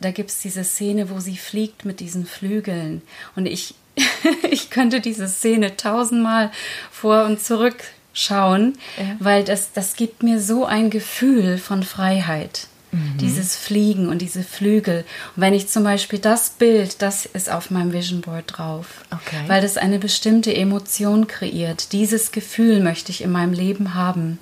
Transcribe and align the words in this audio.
da 0.00 0.10
gibt 0.10 0.30
es 0.30 0.40
diese 0.40 0.64
Szene, 0.64 1.10
wo 1.10 1.20
sie 1.20 1.36
fliegt 1.36 1.84
mit 1.84 2.00
diesen 2.00 2.26
Flügeln. 2.26 3.02
Und 3.36 3.46
ich, 3.46 3.74
ich 4.50 4.70
könnte 4.70 5.00
diese 5.00 5.28
Szene 5.28 5.76
tausendmal 5.76 6.50
vor 6.90 7.24
und 7.24 7.40
zurück 7.40 7.76
schauen, 8.12 8.74
ja. 8.96 9.16
weil 9.20 9.44
das, 9.44 9.72
das 9.72 9.94
gibt 9.94 10.22
mir 10.22 10.40
so 10.40 10.64
ein 10.64 10.90
Gefühl 10.90 11.58
von 11.58 11.82
Freiheit. 11.82 12.66
Mhm. 12.90 13.18
Dieses 13.20 13.54
Fliegen 13.54 14.08
und 14.08 14.22
diese 14.22 14.42
Flügel. 14.42 15.04
Und 15.36 15.42
wenn 15.42 15.52
ich 15.52 15.68
zum 15.68 15.84
Beispiel 15.84 16.18
das 16.18 16.50
Bild, 16.50 17.02
das 17.02 17.26
ist 17.26 17.50
auf 17.50 17.70
meinem 17.70 17.92
Vision 17.92 18.22
Board 18.22 18.44
drauf, 18.46 19.04
okay. 19.10 19.42
weil 19.46 19.60
das 19.60 19.76
eine 19.76 19.98
bestimmte 19.98 20.54
Emotion 20.54 21.26
kreiert. 21.26 21.92
Dieses 21.92 22.32
Gefühl 22.32 22.80
möchte 22.80 23.12
ich 23.12 23.22
in 23.22 23.30
meinem 23.30 23.52
Leben 23.52 23.94
haben. 23.94 24.38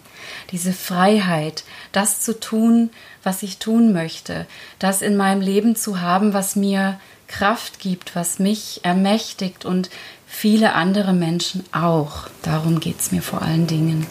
Diese 0.52 0.72
Freiheit, 0.72 1.64
das 1.90 2.20
zu 2.20 2.38
tun, 2.38 2.90
was 3.26 3.42
ich 3.42 3.58
tun 3.58 3.92
möchte, 3.92 4.46
das 4.78 5.02
in 5.02 5.16
meinem 5.16 5.40
Leben 5.40 5.74
zu 5.74 6.00
haben, 6.00 6.32
was 6.32 6.54
mir 6.54 6.98
Kraft 7.26 7.80
gibt, 7.80 8.14
was 8.14 8.38
mich 8.38 8.80
ermächtigt 8.84 9.64
und 9.64 9.90
viele 10.26 10.74
andere 10.74 11.12
Menschen 11.12 11.64
auch. 11.72 12.28
Darum 12.42 12.78
geht 12.78 13.00
es 13.00 13.10
mir 13.10 13.22
vor 13.22 13.42
allen 13.42 13.66
Dingen. 13.66 14.06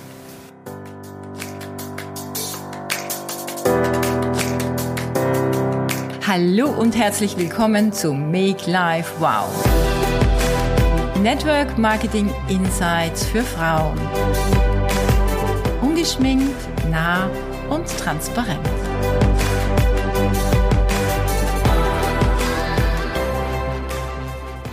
Hallo 6.27 6.67
und 6.67 6.97
herzlich 6.97 7.37
willkommen 7.37 7.93
zu 7.93 8.11
Make 8.11 8.69
Life 8.69 9.13
Wow. 9.19 9.47
Network 11.21 11.77
Marketing 11.77 12.29
Insights 12.49 13.25
für 13.25 13.43
Frauen. 13.43 13.97
Ungeschminkt, 15.81 16.67
nah 16.91 17.29
und 17.69 17.87
transparent. 17.97 18.74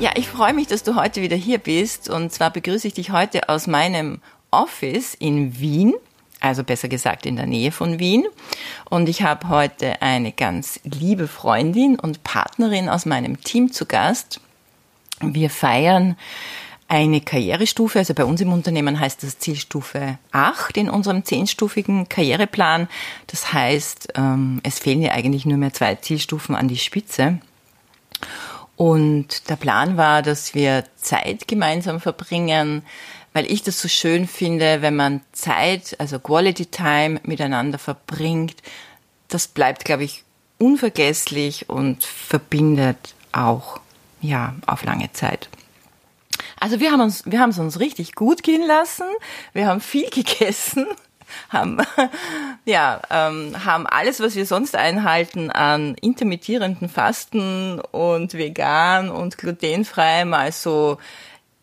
Ja, 0.03 0.11
ich 0.17 0.27
freue 0.27 0.53
mich, 0.53 0.67
dass 0.67 0.83
du 0.83 0.97
heute 0.97 1.23
wieder 1.23 1.37
hier 1.37 1.59
bist. 1.59 2.11
Und 2.11 2.33
zwar 2.33 2.51
begrüße 2.51 2.89
ich 2.89 2.95
dich 2.95 3.13
heute 3.13 3.49
aus 3.49 3.69
meinem 3.69 4.21
Office 4.51 5.15
in 5.15 5.61
Wien, 5.61 5.95
also 6.41 6.65
besser 6.65 6.89
gesagt 6.89 7.25
in 7.25 7.37
der 7.37 7.47
Nähe 7.47 7.71
von 7.71 8.01
Wien. 8.01 8.27
Und 8.91 9.09
ich 9.09 9.23
habe 9.23 9.49
heute 9.49 10.03
eine 10.03 10.33
ganz 10.33 10.81
liebe 10.83 11.29
Freundin 11.29 12.01
und 12.01 12.25
Partnerin 12.25 12.89
aus 12.89 13.07
meinem 13.07 13.41
Team 13.43 13.71
zu 13.71 13.87
Gast. 13.87 14.41
Wir 15.21 15.51
feiern 15.51 16.17
eine 16.93 17.23
Karrierestufe, 17.23 18.01
also 18.01 18.13
bei 18.13 18.27
uns 18.27 18.43
im 18.43 18.53
Unternehmen 18.53 19.01
heißt 19.01 19.23
das 19.23 19.39
Zielstufe 19.39 20.19
8 20.31 20.77
in 20.77 20.91
unserem 20.91 21.25
zehnstufigen 21.25 22.07
Karriereplan. 22.11 22.87
Das 23.29 23.55
heißt, 23.55 24.13
ähm, 24.15 24.61
es 24.63 24.79
fehlen 24.79 25.01
ja 25.01 25.13
eigentlich 25.13 25.47
nur 25.47 25.57
mehr 25.57 25.73
zwei 25.73 25.95
Zielstufen 25.95 26.55
an 26.55 26.69
die 26.69 26.77
Spitze. 26.77 27.39
Und 28.77 29.49
der 29.49 29.57
Plan 29.57 29.97
war, 29.97 30.21
dass 30.21 30.55
wir 30.55 30.85
Zeit 30.97 31.49
gemeinsam 31.49 31.99
verbringen, 31.99 32.83
weil 33.33 33.51
ich 33.51 33.63
das 33.63 33.81
so 33.81 33.89
schön 33.89 34.29
finde, 34.29 34.83
wenn 34.83 34.95
man 34.95 35.23
Zeit, 35.33 35.97
also 35.99 36.19
Quality 36.19 36.67
Time 36.67 37.21
miteinander 37.25 37.79
verbringt. 37.79 38.57
Das 39.29 39.49
bleibt, 39.49 39.87
glaube 39.87 40.05
ich, 40.05 40.25
unvergesslich 40.59 41.71
und 41.71 42.05
verbindet 42.05 43.15
auch, 43.33 43.81
ja, 44.21 44.55
auf 44.67 44.85
lange 44.85 45.11
Zeit. 45.15 45.49
Also 46.59 46.81
wir 46.81 46.93
haben 46.93 47.01
uns, 47.01 47.25
wir 47.27 47.41
haben 47.41 47.51
es 47.51 47.59
uns 47.59 47.81
richtig 47.81 48.15
gut 48.15 48.43
gehen 48.43 48.67
lassen. 48.67 49.07
Wir 49.53 49.67
haben 49.67 49.81
viel 49.81 50.09
gegessen 50.11 50.87
haben, 51.49 51.79
ja, 52.65 53.01
ähm, 53.11 53.65
haben 53.65 53.87
alles, 53.87 54.21
was 54.21 54.35
wir 54.35 54.47
sonst 54.47 54.77
einhalten 54.77 55.51
an 55.51 55.95
intermittierenden 55.95 56.89
Fasten 56.89 57.81
und 57.81 58.35
vegan 58.35 59.11
und 59.11 59.39
glutenfrei 59.39 60.25
mal 60.25 60.53
so 60.53 60.99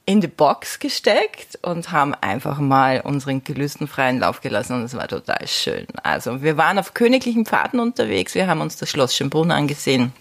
in 0.05 0.21
die 0.21 0.27
Box 0.27 0.79
gesteckt 0.79 1.59
und 1.61 1.91
haben 1.91 2.15
einfach 2.15 2.57
mal 2.57 3.01
unseren 3.01 3.43
Gelüsten 3.43 3.87
freien 3.87 4.19
Lauf 4.19 4.41
gelassen 4.41 4.73
und 4.73 4.83
es 4.83 4.95
war 4.95 5.07
total 5.07 5.47
schön. 5.47 5.85
Also 6.01 6.41
wir 6.41 6.57
waren 6.57 6.79
auf 6.79 6.95
königlichen 6.95 7.45
Pfaden 7.45 7.79
unterwegs, 7.79 8.33
wir 8.33 8.47
haben 8.47 8.61
uns 8.61 8.77
das 8.77 8.89
Schloss 8.89 9.15
Schönbrunn 9.15 9.51
angesehen. 9.51 10.13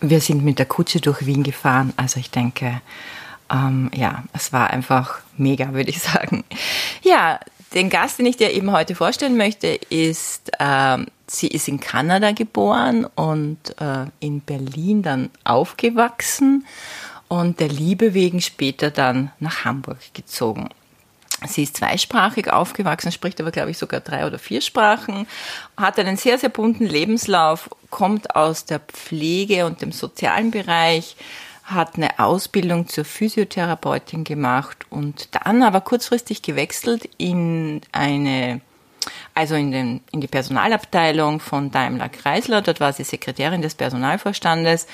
Wir 0.00 0.20
sind 0.20 0.44
mit 0.44 0.58
der 0.58 0.66
Kutsche 0.66 1.00
durch 1.00 1.26
Wien 1.26 1.42
gefahren, 1.42 1.92
also 1.96 2.20
ich 2.20 2.30
denke, 2.30 2.80
ähm, 3.50 3.90
ja, 3.94 4.24
es 4.32 4.52
war 4.52 4.70
einfach 4.70 5.20
mega, 5.36 5.72
würde 5.72 5.90
ich 5.90 6.00
sagen. 6.00 6.44
Ja, 7.02 7.40
den 7.74 7.90
Gast, 7.90 8.18
den 8.18 8.26
ich 8.26 8.36
dir 8.36 8.50
eben 8.50 8.72
heute 8.72 8.94
vorstellen 8.94 9.36
möchte, 9.36 9.68
ist, 9.68 10.50
äh, 10.58 10.98
sie 11.26 11.48
ist 11.48 11.68
in 11.68 11.80
Kanada 11.80 12.32
geboren 12.32 13.04
und 13.14 13.58
äh, 13.80 14.06
in 14.18 14.40
Berlin 14.40 15.02
dann 15.02 15.30
aufgewachsen 15.44 16.66
und 17.28 17.60
der 17.60 17.68
Liebe 17.68 18.14
wegen 18.14 18.40
später 18.40 18.90
dann 18.90 19.30
nach 19.38 19.64
Hamburg 19.64 19.98
gezogen. 20.14 20.68
Sie 21.46 21.62
ist 21.62 21.78
zweisprachig 21.78 22.52
aufgewachsen, 22.52 23.12
spricht 23.12 23.40
aber, 23.40 23.50
glaube 23.50 23.70
ich, 23.70 23.78
sogar 23.78 24.00
drei 24.00 24.26
oder 24.26 24.38
vier 24.38 24.60
Sprachen, 24.60 25.26
hat 25.76 25.98
einen 25.98 26.16
sehr, 26.16 26.38
sehr 26.38 26.50
bunten 26.50 26.86
Lebenslauf, 26.86 27.70
kommt 27.88 28.36
aus 28.36 28.66
der 28.66 28.80
Pflege 28.80 29.64
und 29.66 29.80
dem 29.80 29.92
sozialen 29.92 30.50
Bereich, 30.50 31.16
hat 31.64 31.96
eine 31.96 32.18
Ausbildung 32.18 32.88
zur 32.88 33.04
Physiotherapeutin 33.04 34.24
gemacht 34.24 34.86
und 34.90 35.28
dann 35.32 35.62
aber 35.62 35.80
kurzfristig 35.80 36.42
gewechselt 36.42 37.08
in 37.16 37.80
eine, 37.92 38.60
also 39.34 39.54
in, 39.54 39.70
den, 39.70 40.00
in 40.10 40.20
die 40.20 40.26
Personalabteilung 40.26 41.40
von 41.40 41.70
Daimler 41.70 42.08
Chrysler. 42.08 42.60
Dort 42.60 42.80
war 42.80 42.92
sie 42.92 43.04
Sekretärin 43.04 43.62
des 43.62 43.76
Personalvorstandes, 43.76 44.86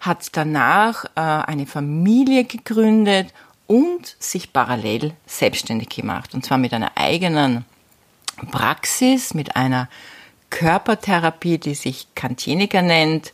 hat 0.00 0.28
danach 0.36 1.06
äh, 1.16 1.20
eine 1.20 1.66
Familie 1.66 2.44
gegründet 2.44 3.32
und 3.68 4.16
sich 4.18 4.52
parallel 4.52 5.12
selbstständig 5.26 5.90
gemacht. 5.90 6.34
Und 6.34 6.44
zwar 6.44 6.58
mit 6.58 6.72
einer 6.72 6.92
eigenen 6.96 7.64
Praxis, 8.50 9.34
mit 9.34 9.54
einer 9.54 9.88
Körpertherapie, 10.50 11.58
die 11.58 11.74
sich 11.74 12.08
Kantieniker 12.16 12.82
nennt, 12.82 13.32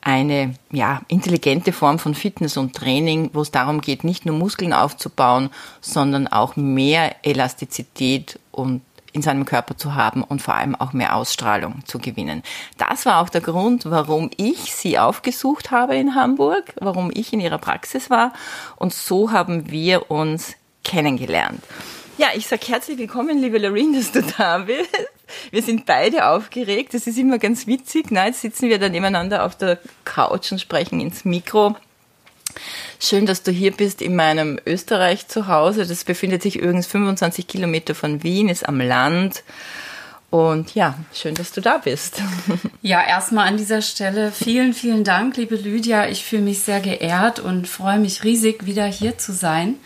eine 0.00 0.54
ja, 0.70 1.00
intelligente 1.08 1.72
Form 1.72 1.98
von 1.98 2.14
Fitness 2.14 2.56
und 2.56 2.76
Training, 2.76 3.30
wo 3.32 3.40
es 3.40 3.50
darum 3.50 3.80
geht, 3.80 4.04
nicht 4.04 4.26
nur 4.26 4.36
Muskeln 4.36 4.72
aufzubauen, 4.72 5.50
sondern 5.80 6.28
auch 6.28 6.56
mehr 6.56 7.16
Elastizität 7.22 8.38
und 8.52 8.82
in 9.14 9.22
seinem 9.22 9.46
Körper 9.46 9.76
zu 9.76 9.94
haben 9.94 10.22
und 10.22 10.42
vor 10.42 10.54
allem 10.54 10.74
auch 10.74 10.92
mehr 10.92 11.16
Ausstrahlung 11.16 11.82
zu 11.86 11.98
gewinnen. 11.98 12.42
Das 12.76 13.06
war 13.06 13.22
auch 13.22 13.30
der 13.30 13.40
Grund, 13.40 13.88
warum 13.88 14.30
ich 14.36 14.74
sie 14.74 14.98
aufgesucht 14.98 15.70
habe 15.70 15.96
in 15.96 16.14
Hamburg, 16.14 16.74
warum 16.80 17.10
ich 17.14 17.32
in 17.32 17.40
ihrer 17.40 17.58
Praxis 17.58 18.10
war 18.10 18.32
und 18.76 18.92
so 18.92 19.30
haben 19.30 19.70
wir 19.70 20.10
uns 20.10 20.56
kennengelernt. 20.82 21.62
Ja, 22.16 22.28
ich 22.34 22.46
sag 22.46 22.68
herzlich 22.68 22.98
willkommen, 22.98 23.38
liebe 23.38 23.58
Lorraine, 23.58 23.96
dass 23.96 24.12
du 24.12 24.22
da 24.22 24.58
bist. 24.58 24.90
Wir 25.50 25.62
sind 25.62 25.84
beide 25.84 26.28
aufgeregt. 26.28 26.94
Das 26.94 27.08
ist 27.08 27.18
immer 27.18 27.38
ganz 27.38 27.66
witzig. 27.66 28.06
Na, 28.10 28.26
jetzt 28.26 28.40
sitzen 28.40 28.68
wir 28.68 28.78
da 28.78 28.88
nebeneinander 28.88 29.44
auf 29.44 29.56
der 29.56 29.80
Couch 30.04 30.52
und 30.52 30.60
sprechen 30.60 31.00
ins 31.00 31.24
Mikro. 31.24 31.74
Schön, 33.00 33.26
dass 33.26 33.42
du 33.42 33.50
hier 33.50 33.72
bist 33.72 34.02
in 34.02 34.16
meinem 34.16 34.58
Österreich 34.66 35.28
zu 35.28 35.48
Hause. 35.48 35.86
Das 35.86 36.04
befindet 36.04 36.42
sich 36.42 36.56
übrigens 36.56 36.86
25 36.86 37.46
Kilometer 37.46 37.94
von 37.94 38.22
Wien, 38.22 38.48
ist 38.48 38.68
am 38.68 38.80
Land. 38.80 39.42
Und 40.30 40.74
ja, 40.74 40.98
schön, 41.12 41.36
dass 41.36 41.52
du 41.52 41.60
da 41.60 41.78
bist. 41.78 42.20
Ja, 42.82 43.02
erstmal 43.02 43.48
an 43.48 43.56
dieser 43.56 43.80
Stelle 43.80 44.30
vielen, 44.30 44.74
vielen 44.74 45.04
Dank, 45.04 45.38
liebe 45.38 45.56
Lydia. 45.56 46.06
Ich 46.08 46.22
fühle 46.22 46.42
mich 46.42 46.60
sehr 46.60 46.80
geehrt 46.80 47.40
und 47.40 47.66
freue 47.66 47.98
mich 47.98 48.24
riesig, 48.24 48.66
wieder 48.66 48.84
hier 48.84 49.16
zu 49.16 49.32
sein. 49.32 49.76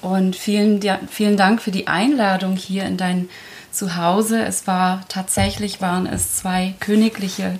Und 0.00 0.34
vielen, 0.34 0.80
vielen 1.10 1.36
Dank 1.36 1.60
für 1.60 1.72
die 1.72 1.88
Einladung 1.88 2.56
hier 2.56 2.84
in 2.84 2.96
dein 2.96 3.28
zu 3.72 3.96
Hause. 3.96 4.42
Es 4.44 4.66
war 4.66 5.02
tatsächlich, 5.08 5.80
waren 5.80 6.06
es 6.06 6.36
zwei 6.36 6.74
königliche 6.80 7.58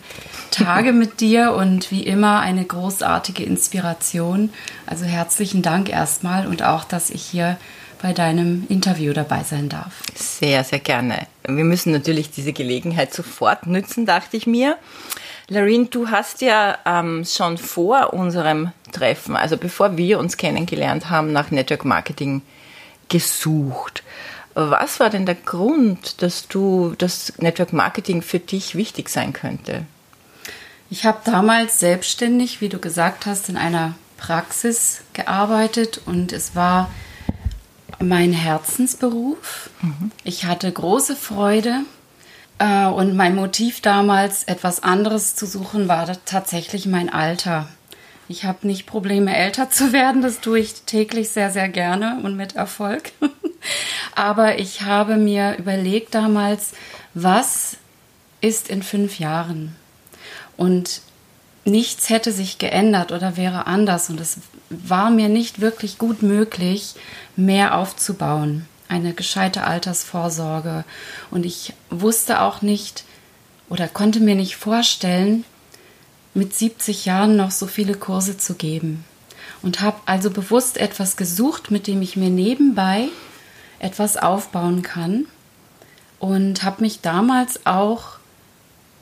Tage 0.51 0.93
mit 0.93 1.21
dir 1.21 1.53
und 1.53 1.91
wie 1.91 2.03
immer 2.03 2.41
eine 2.41 2.65
großartige 2.65 3.43
Inspiration. 3.43 4.51
Also 4.87 5.05
herzlichen 5.05 5.63
Dank 5.63 5.89
erstmal 5.89 6.47
und 6.47 6.63
auch, 6.63 6.85
dass 6.85 7.11
ich 7.11 7.23
hier 7.23 7.57
bei 8.03 8.13
deinem 8.13 8.67
Interview 8.69 9.13
dabei 9.13 9.45
sein 9.45 9.69
darf. 9.69 10.03
Sehr, 10.15 10.65
sehr 10.65 10.81
gerne. 10.81 11.27
Wir 11.47 11.65
müssen 11.65 11.93
natürlich 11.93 12.31
diese 12.31 12.53
Gelegenheit 12.53 13.15
sofort 13.15 13.67
nützen, 13.67 14.07
dachte 14.07 14.37
ich 14.37 14.47
mir. 14.47 14.77
Larine, 15.49 15.87
du 15.87 16.09
hast 16.09 16.41
ja 16.41 16.79
ähm, 16.85 17.25
schon 17.25 17.59
vor 17.59 18.13
unserem 18.13 18.73
Treffen, 18.91 19.37
also 19.37 19.57
bevor 19.57 19.97
wir 19.97 20.19
uns 20.19 20.37
kennengelernt 20.37 21.11
haben, 21.11 21.33
nach 21.33 21.51
Network 21.51 21.85
Marketing 21.85 22.43
gesucht. 23.09 24.03
Was 24.55 25.01
war 25.01 25.11
denn 25.11 25.27
der 25.27 25.35
Grund, 25.35 26.23
dass 26.23 26.49
du 26.49 26.95
das 26.99 27.33
Network 27.39 27.73
Marketing 27.73 28.23
für 28.23 28.39
dich 28.39 28.75
wichtig 28.75 29.09
sein 29.09 29.33
könnte? 29.33 29.87
Ich 30.91 31.07
habe 31.07 31.21
damals 31.25 31.79
selbstständig, 31.79 32.61
wie 32.61 32.69
du 32.69 32.79
gesagt 32.79 33.25
hast, 33.27 33.49
in 33.49 33.57
einer 33.57 33.95
Praxis 34.19 35.03
gearbeitet 35.15 36.03
und 36.05 36.33
es 36.33 36.55
war 36.55 36.91
mein 37.99 38.33
Herzensberuf. 38.33 39.71
Mhm. 39.81 40.11
Ich 40.25 40.45
hatte 40.45 40.71
große 40.71 41.17
Freude 41.17 41.81
Äh, 42.59 42.87
und 42.87 43.17
mein 43.17 43.35
Motiv 43.35 43.81
damals, 43.81 44.45
etwas 44.45 44.83
anderes 44.83 45.35
zu 45.35 45.47
suchen, 45.47 45.89
war 45.89 46.07
tatsächlich 46.25 46.87
mein 46.87 47.13
Alter. 47.13 47.69
Ich 48.29 48.45
habe 48.45 48.67
nicht 48.67 48.87
Probleme, 48.87 49.35
älter 49.37 49.71
zu 49.71 49.93
werden. 49.93 50.23
Das 50.23 50.41
tue 50.41 50.61
ich 50.61 50.83
täglich 50.83 51.31
sehr, 51.31 51.51
sehr 51.51 51.69
gerne 51.69 52.21
und 52.23 52.37
mit 52.37 52.55
Erfolg. 52.55 53.13
Aber 54.15 54.59
ich 54.59 54.83
habe 54.83 55.17
mir 55.17 55.57
überlegt 55.59 56.15
damals, 56.15 56.73
was 57.15 57.77
ist 58.41 58.69
in 58.69 58.83
fünf 58.83 59.19
Jahren? 59.19 59.77
Und 60.57 61.03
nichts 61.65 62.11
hätte 62.11 62.33
sich 62.33 62.59
geändert 62.59 63.13
oder 63.13 63.37
wäre 63.37 63.67
anders. 63.67 64.11
Und 64.11 64.21
es 64.21 64.39
war 64.71 65.11
mir 65.11 65.29
nicht 65.29 65.61
wirklich 65.61 65.99
gut 65.99 66.23
möglich, 66.23 66.95
mehr 67.37 67.77
aufzubauen. 67.77 68.67
Eine 68.89 69.15
gescheite 69.15 69.65
Altersvorsorge. 69.65 70.85
Und 71.31 71.47
ich 71.47 71.73
wusste 71.91 72.41
auch 72.41 72.63
nicht 72.63 73.05
oder 73.69 73.89
konnte 73.89 74.21
mir 74.21 74.35
nicht 74.35 74.57
vorstellen, 74.57 75.45
mit 76.35 76.55
70 76.55 77.05
Jahren 77.05 77.37
noch 77.37 77.51
so 77.51 77.67
viele 77.67 77.95
Kurse 77.95 78.37
zu 78.37 78.55
geben. 78.55 79.05
Und 79.63 79.81
habe 79.81 80.01
also 80.07 80.31
bewusst 80.31 80.77
etwas 80.77 81.17
gesucht, 81.17 81.71
mit 81.71 81.87
dem 81.87 82.03
ich 82.03 82.17
mir 82.17 82.31
nebenbei 82.31 83.09
etwas 83.83 84.17
aufbauen 84.17 84.83
kann. 84.83 85.27
Und 86.19 86.63
habe 86.63 86.83
mich 86.83 87.01
damals 87.01 87.67
auch 87.67 88.17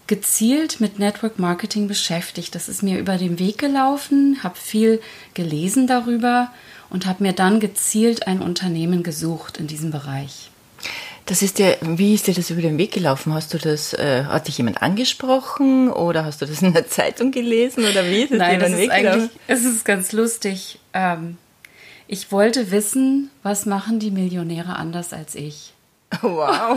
gezielt 0.07 0.81
mit 0.81 0.99
Network 0.99 1.39
Marketing 1.39 1.87
beschäftigt. 1.87 2.55
Das 2.57 2.69
ist 2.69 2.83
mir 2.83 2.99
über 2.99 3.17
den 3.17 3.39
Weg 3.39 3.59
gelaufen, 3.59 4.41
habe 4.43 4.57
viel 4.57 5.01
gelesen 5.35 5.87
darüber 5.87 6.51
und 6.91 7.07
habe 7.07 7.23
mir 7.23 7.33
dann 7.33 7.61
gezielt 7.61 8.27
ein 8.27 8.43
Unternehmen 8.43 9.05
gesucht 9.05 9.59
in 9.59 9.69
diesem 9.69 9.93
Bereich. 9.93 10.51
Das 11.27 11.43
ist 11.43 11.61
dir, 11.61 11.77
wie 11.81 12.15
ist 12.15 12.27
dir 12.27 12.35
das 12.35 12.51
über 12.51 12.61
den 12.61 12.77
Weg 12.77 12.91
gelaufen? 12.91 13.33
Hast 13.33 13.55
du 13.55 13.59
das, 13.59 13.93
äh, 13.93 14.25
hat 14.25 14.49
dich 14.49 14.59
jemand 14.59 14.83
angesprochen 14.83 15.89
oder 15.89 16.25
hast 16.25 16.43
du 16.43 16.47
das 16.47 16.61
in 16.61 16.73
der 16.73 16.89
Zeitung 16.89 17.31
gelesen 17.31 17.85
oder 17.85 18.05
wie 18.07 18.23
ist 18.23 18.33
es 18.33 18.39
Nein, 18.39 18.59
dir 18.59 18.67
über 18.67 18.77
den 18.77 18.79
Weg 18.79 18.91
gelaufen? 18.91 19.31
Es 19.47 19.65
ist 19.65 19.85
ganz 19.85 20.11
lustig. 20.11 20.81
Ähm, 20.93 21.39
ich 22.13 22.33
wollte 22.33 22.73
wissen, 22.73 23.31
was 23.45 23.67
machen 23.67 24.01
die 24.01 24.11
Millionäre 24.11 24.75
anders 24.75 25.13
als 25.13 25.37
ich? 25.37 25.75
Wow. 26.23 26.77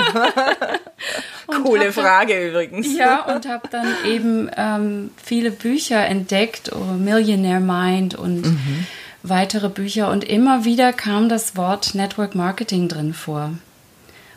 Coole 1.63 1.91
Frage 1.91 2.35
dann, 2.35 2.49
übrigens. 2.49 2.95
Ja, 2.95 3.25
und 3.33 3.47
habe 3.47 3.67
dann 3.67 3.87
eben 4.05 4.47
ähm, 4.55 5.09
viele 5.17 5.49
Bücher 5.49 6.05
entdeckt, 6.05 6.71
oh, 6.71 6.93
Millionaire 6.93 7.59
Mind 7.59 8.13
und 8.13 8.45
mhm. 8.45 8.85
weitere 9.23 9.69
Bücher. 9.69 10.11
Und 10.11 10.23
immer 10.23 10.65
wieder 10.65 10.93
kam 10.93 11.29
das 11.29 11.57
Wort 11.57 11.95
Network 11.95 12.35
Marketing 12.35 12.87
drin 12.87 13.15
vor. 13.15 13.53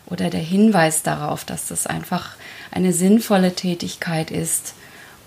Oder 0.07 0.31
der 0.31 0.41
Hinweis 0.41 1.03
darauf, 1.03 1.45
dass 1.45 1.67
das 1.67 1.85
einfach 1.85 2.31
eine 2.71 2.91
sinnvolle 2.91 3.53
Tätigkeit 3.53 4.31
ist 4.31 4.73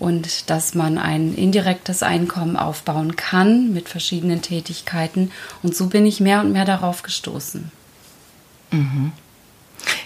und 0.01 0.49
dass 0.49 0.73
man 0.73 0.97
ein 0.97 1.35
indirektes 1.35 2.01
Einkommen 2.01 2.57
aufbauen 2.57 3.15
kann 3.15 3.71
mit 3.71 3.87
verschiedenen 3.87 4.41
Tätigkeiten. 4.41 5.31
Und 5.61 5.75
so 5.75 5.87
bin 5.87 6.07
ich 6.07 6.19
mehr 6.19 6.41
und 6.41 6.51
mehr 6.51 6.65
darauf 6.65 7.03
gestoßen. 7.03 7.71
Mhm. 8.71 9.11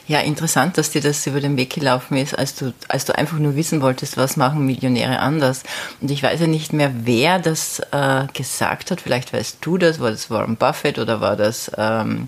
Ja, 0.06 0.19
interessant, 0.19 0.77
dass 0.77 0.92
dir 0.92 1.00
das 1.00 1.25
über 1.27 1.39
den 1.39 1.56
Weg 1.56 1.74
gelaufen 1.74 2.18
ist, 2.18 2.38
als 2.38 2.56
du, 2.56 2.74
als 2.89 3.06
du 3.06 3.18
einfach 3.18 3.39
nur 3.39 3.56
wissen 3.56 3.81
wolltest, 3.81 4.18
was 4.18 4.36
machen 4.36 4.65
Millionäre 4.65 5.19
anders. 5.19 5.63
Und 6.01 6.12
ich 6.12 6.21
weiß 6.21 6.42
ja 6.42 6.47
nicht 6.47 6.74
mehr, 6.74 6.92
wer 7.06 7.39
das 7.39 7.80
äh, 7.92 8.27
gesagt 8.33 8.92
hat. 8.92 9.00
Vielleicht 9.00 9.31
weißt 9.31 9.59
du 9.62 9.77
das. 9.77 10.01
War 10.01 10.12
das 10.12 10.30
Warren 10.30 10.57
Buffett 10.57 11.00
oder 11.00 11.21
war 11.21 11.38
das, 11.38 11.71
ähm, 11.77 12.27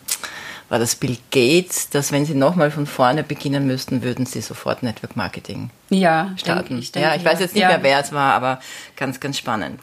war 0.69 0.79
das 0.79 0.95
Bill 0.95 1.17
Gates, 1.31 1.89
dass 1.89 2.11
wenn 2.11 2.25
sie 2.25 2.35
nochmal 2.35 2.71
von 2.71 2.85
vorne 2.85 3.23
beginnen 3.23 3.67
müssten, 3.67 4.03
würden 4.03 4.25
sie 4.25 4.41
sofort 4.41 4.83
Network 4.83 5.15
Marketing 5.15 5.69
ja, 5.89 6.33
starten. 6.37 6.69
Denk, 6.69 6.81
ich 6.81 6.91
denke, 6.91 7.09
ja, 7.09 7.15
ich 7.15 7.23
weiß 7.23 7.39
jetzt 7.39 7.53
nicht 7.53 7.63
ja. 7.63 7.69
mehr, 7.69 7.83
wer 7.83 7.99
es 7.99 8.11
war, 8.11 8.33
aber 8.33 8.59
ganz, 8.95 9.19
ganz 9.19 9.37
spannend. 9.37 9.79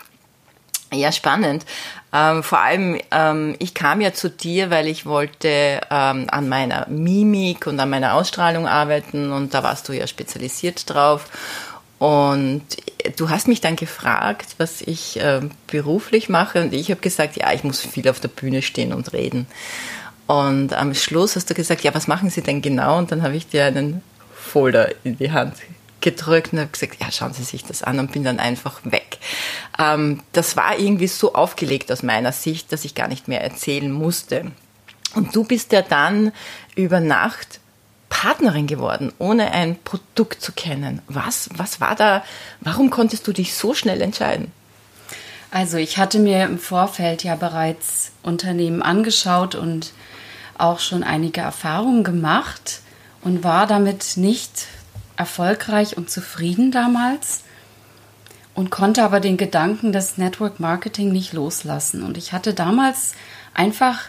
Ja, 0.92 1.10
spannend. 1.10 1.64
Ähm, 2.12 2.42
vor 2.42 2.60
allem, 2.60 3.00
ähm, 3.10 3.56
ich 3.58 3.74
kam 3.74 4.00
ja 4.00 4.12
zu 4.12 4.30
dir, 4.30 4.70
weil 4.70 4.86
ich 4.86 5.06
wollte 5.06 5.80
ähm, 5.90 6.26
an 6.28 6.48
meiner 6.48 6.86
Mimik 6.88 7.66
und 7.66 7.80
an 7.80 7.90
meiner 7.90 8.14
Ausstrahlung 8.14 8.68
arbeiten 8.68 9.32
und 9.32 9.54
da 9.54 9.62
warst 9.62 9.88
du 9.88 9.92
ja 9.92 10.06
spezialisiert 10.06 10.88
drauf. 10.88 11.28
Und 11.98 12.62
du 13.16 13.30
hast 13.30 13.48
mich 13.48 13.60
dann 13.60 13.76
gefragt, 13.76 14.56
was 14.58 14.82
ich 14.82 15.18
äh, 15.20 15.40
beruflich 15.66 16.28
mache 16.28 16.62
und 16.62 16.74
ich 16.74 16.90
habe 16.90 17.00
gesagt, 17.00 17.36
ja, 17.36 17.52
ich 17.52 17.64
muss 17.64 17.80
viel 17.80 18.08
auf 18.08 18.20
der 18.20 18.28
Bühne 18.28 18.62
stehen 18.62 18.92
und 18.92 19.12
reden. 19.12 19.46
Und 20.26 20.72
am 20.72 20.94
Schluss 20.94 21.36
hast 21.36 21.50
du 21.50 21.54
gesagt, 21.54 21.82
ja, 21.82 21.94
was 21.94 22.06
machen 22.08 22.30
Sie 22.30 22.42
denn 22.42 22.62
genau? 22.62 22.98
Und 22.98 23.12
dann 23.12 23.22
habe 23.22 23.36
ich 23.36 23.46
dir 23.46 23.66
einen 23.66 24.02
Folder 24.34 24.90
in 25.04 25.18
die 25.18 25.32
Hand 25.32 25.54
gedrückt 26.00 26.52
und 26.52 26.60
habe 26.60 26.70
gesagt, 26.70 27.00
ja, 27.00 27.10
schauen 27.10 27.32
Sie 27.32 27.42
sich 27.42 27.64
das 27.64 27.82
an 27.82 27.98
und 27.98 28.12
bin 28.12 28.24
dann 28.24 28.38
einfach 28.38 28.80
weg. 28.84 29.18
Ähm, 29.78 30.22
das 30.32 30.56
war 30.56 30.78
irgendwie 30.78 31.08
so 31.08 31.34
aufgelegt 31.34 31.90
aus 31.90 32.02
meiner 32.02 32.32
Sicht, 32.32 32.72
dass 32.72 32.84
ich 32.84 32.94
gar 32.94 33.08
nicht 33.08 33.28
mehr 33.28 33.42
erzählen 33.42 33.90
musste. 33.90 34.52
Und 35.14 35.34
du 35.34 35.44
bist 35.44 35.72
ja 35.72 35.82
dann 35.82 36.32
über 36.74 37.00
Nacht 37.00 37.60
Partnerin 38.08 38.66
geworden, 38.66 39.12
ohne 39.18 39.50
ein 39.50 39.76
Produkt 39.82 40.40
zu 40.40 40.52
kennen. 40.52 41.02
Was, 41.08 41.48
was 41.56 41.80
war 41.80 41.96
da, 41.96 42.24
warum 42.60 42.90
konntest 42.90 43.26
du 43.26 43.32
dich 43.32 43.54
so 43.54 43.74
schnell 43.74 44.00
entscheiden? 44.00 44.52
Also 45.50 45.78
ich 45.78 45.98
hatte 45.98 46.18
mir 46.18 46.44
im 46.44 46.58
Vorfeld 46.58 47.24
ja 47.24 47.34
bereits 47.36 48.12
Unternehmen 48.22 48.82
angeschaut 48.82 49.54
und 49.54 49.92
auch 50.58 50.80
schon 50.80 51.02
einige 51.02 51.40
Erfahrungen 51.40 52.04
gemacht 52.04 52.80
und 53.22 53.44
war 53.44 53.66
damit 53.66 54.16
nicht 54.16 54.66
erfolgreich 55.16 55.96
und 55.96 56.10
zufrieden 56.10 56.70
damals 56.70 57.42
und 58.54 58.70
konnte 58.70 59.02
aber 59.02 59.20
den 59.20 59.36
Gedanken 59.36 59.92
des 59.92 60.16
Network 60.16 60.60
Marketing 60.60 61.12
nicht 61.12 61.32
loslassen. 61.32 62.02
Und 62.02 62.16
ich 62.16 62.32
hatte 62.32 62.54
damals 62.54 63.12
einfach 63.52 64.02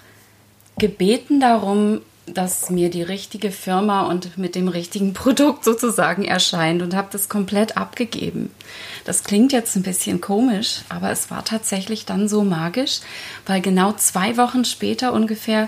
gebeten 0.78 1.40
darum, 1.40 2.02
dass 2.28 2.72
mir 2.72 2.90
die 2.90 3.04
richtige 3.04 3.52
Firma 3.52 4.04
und 4.08 4.38
mit 4.38 4.56
dem 4.56 4.68
richtigen 4.68 5.14
Produkt 5.14 5.64
sozusagen 5.64 6.26
erscheint 6.26 6.82
und 6.82 6.96
habe 6.96 7.10
das 7.12 7.30
komplett 7.30 7.78
abgegeben. 7.78 8.52
Das 9.04 9.24
klingt 9.24 9.52
jetzt 9.52 9.76
ein 9.76 9.84
bisschen 9.84 10.22
komisch, 10.22 10.82
aber 10.90 11.12
es 11.12 11.30
war 11.30 11.46
tatsächlich 11.46 12.06
dann 12.06 12.28
so 12.28 12.44
magisch, 12.44 13.02
weil 13.46 13.62
genau 13.62 13.94
zwei 13.94 14.38
Wochen 14.38 14.66
später 14.66 15.14
ungefähr 15.14 15.68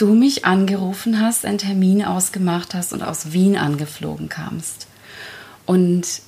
du 0.00 0.14
mich 0.14 0.44
angerufen 0.44 1.20
hast, 1.20 1.44
einen 1.44 1.58
Termin 1.58 2.04
ausgemacht 2.04 2.74
hast 2.74 2.92
und 2.92 3.02
aus 3.02 3.32
Wien 3.32 3.56
angeflogen 3.56 4.28
kamst. 4.28 4.86
Und 5.66 6.22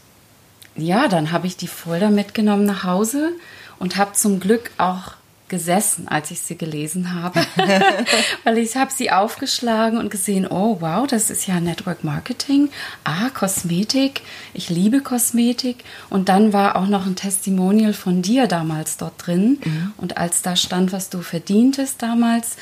ja, 0.77 1.09
dann 1.09 1.33
habe 1.33 1.47
ich 1.47 1.57
die 1.57 1.69
Folder 1.69 2.11
mitgenommen 2.11 2.65
nach 2.65 2.85
Hause 2.85 3.31
und 3.79 3.97
habe 3.97 4.13
zum 4.13 4.41
Glück 4.41 4.71
auch 4.79 5.15
gesessen, 5.49 6.09
als 6.09 6.31
ich 6.31 6.41
sie 6.41 6.57
gelesen 6.57 7.13
habe, 7.13 7.45
weil 8.45 8.57
ich 8.57 8.75
habe 8.75 8.91
sie 8.91 9.11
aufgeschlagen 9.11 9.99
und 9.99 10.11
gesehen, 10.11 10.47
oh 10.49 10.79
wow, 10.81 11.07
das 11.07 11.29
ist 11.29 11.47
ja 11.47 11.61
Network 11.61 12.05
Marketing, 12.05 12.71
ah, 13.05 13.29
Kosmetik, 13.29 14.23
ich 14.55 14.71
liebe 14.71 15.03
Kosmetik. 15.03 15.85
Und 16.09 16.31
dann 16.31 16.55
war 16.55 16.77
auch 16.77 16.87
noch 16.87 17.05
ein 17.05 17.17
Testimonial 17.17 17.93
von 17.93 18.23
dir 18.23 18.47
damals 18.47 18.97
dort 18.97 19.27
drin. 19.27 19.59
Mhm. 19.63 19.93
und 19.99 20.17
als 20.17 20.41
da 20.41 20.57
stand, 20.57 20.91
was 20.91 21.11
du 21.11 21.21
verdientest 21.21 22.01
damals, 22.01 22.57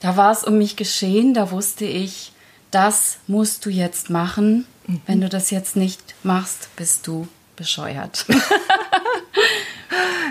da 0.00 0.16
war 0.16 0.32
es 0.32 0.44
um 0.44 0.58
mich 0.58 0.76
geschehen, 0.76 1.34
da 1.34 1.50
wusste 1.50 1.84
ich, 1.84 2.32
das 2.70 3.18
musst 3.26 3.64
du 3.66 3.70
jetzt 3.70 4.10
machen. 4.10 4.66
Mhm. 4.86 5.00
Wenn 5.06 5.20
du 5.20 5.28
das 5.28 5.50
jetzt 5.50 5.76
nicht 5.76 6.14
machst, 6.22 6.68
bist 6.76 7.06
du 7.06 7.28
bescheuert. 7.56 8.26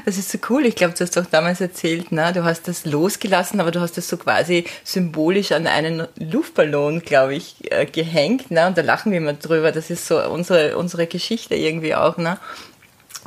Das 0.08 0.18
ist 0.18 0.32
so 0.32 0.38
cool. 0.50 0.66
Ich 0.66 0.76
glaube, 0.76 0.94
du 0.94 1.02
hast 1.02 1.18
doch 1.18 1.26
damals 1.26 1.60
erzählt, 1.60 2.08
na, 2.12 2.32
du 2.32 2.46
hast 2.46 2.70
das 2.70 2.86
losgelassen, 2.86 3.60
aber 3.60 3.72
du 3.72 3.82
hast 3.82 3.98
das 3.98 4.08
so 4.08 4.16
quasi 4.16 4.64
symbolisch 4.86 5.52
an 5.52 5.68
einen 5.68 6.08
Luftballon, 6.18 7.02
glaube 7.02 7.36
ich, 7.36 7.56
äh, 7.74 7.86
gehängt. 7.86 8.46
Na, 8.48 8.68
und 8.68 8.78
da 8.78 8.84
lachen 8.84 9.12
wir 9.12 9.18
immer 9.18 9.34
drüber. 9.34 9.74
Das 9.74 9.90
ist 9.90 10.08
so 10.08 10.24
unsere, 10.24 10.78
unsere 10.78 11.08
Geschichte 11.08 11.56
irgendwie 11.56 11.94
auch. 11.94 12.16
Na. 12.16 12.40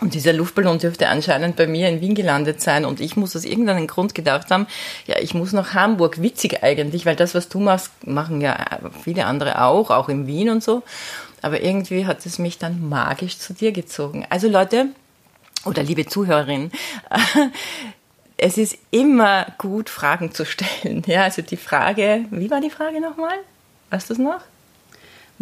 Und 0.00 0.14
dieser 0.14 0.33
Luftballon 0.33 0.78
dürfte 0.78 1.09
anscheinend 1.09 1.57
bei 1.57 1.66
mir 1.66 1.88
in 1.88 2.00
Wien 2.00 2.14
gelandet 2.14 2.62
sein. 2.62 2.85
Und 2.85 3.00
ich 3.00 3.16
muss 3.16 3.37
aus 3.37 3.45
irgendeinem 3.45 3.87
Grund 3.87 4.14
gedacht 4.14 4.50
haben, 4.50 4.66
ja, 5.07 5.16
ich 5.21 5.35
muss 5.35 5.52
nach 5.52 5.75
Hamburg. 5.75 6.23
Witzig 6.23 6.62
eigentlich, 6.62 7.04
weil 7.04 7.16
das, 7.16 7.35
was 7.35 7.49
du 7.49 7.61
machst, 7.61 7.90
machen 8.07 8.40
ja 8.40 8.57
viele 9.04 9.26
andere 9.26 9.62
auch, 9.62 9.90
auch 9.90 10.09
in 10.09 10.26
Wien 10.26 10.49
und 10.49 10.64
so. 10.64 10.83
Aber 11.42 11.62
irgendwie 11.62 12.07
hat 12.07 12.25
es 12.25 12.38
mich 12.38 12.59
dann 12.59 12.88
magisch 12.88 13.38
zu 13.38 13.52
dir 13.52 13.73
gezogen. 13.73 14.26
Also 14.30 14.49
Leute, 14.49 14.87
oder 15.64 15.83
liebe 15.83 16.07
Zuhörerin, 16.07 16.71
es 18.38 18.57
ist 18.57 18.78
immer 18.90 19.47
gut, 19.59 19.90
Fragen 19.90 20.33
zu 20.33 20.47
stellen. 20.47 21.02
Ja, 21.07 21.25
also 21.25 21.42
die 21.42 21.59
Frage, 21.59 22.25
wie 22.30 22.50
war 22.50 22.61
die 22.61 22.71
Frage 22.71 23.00
nochmal? 23.00 23.37
Weißt 23.90 24.09
du 24.09 24.14
es 24.14 24.19
noch? 24.19 24.40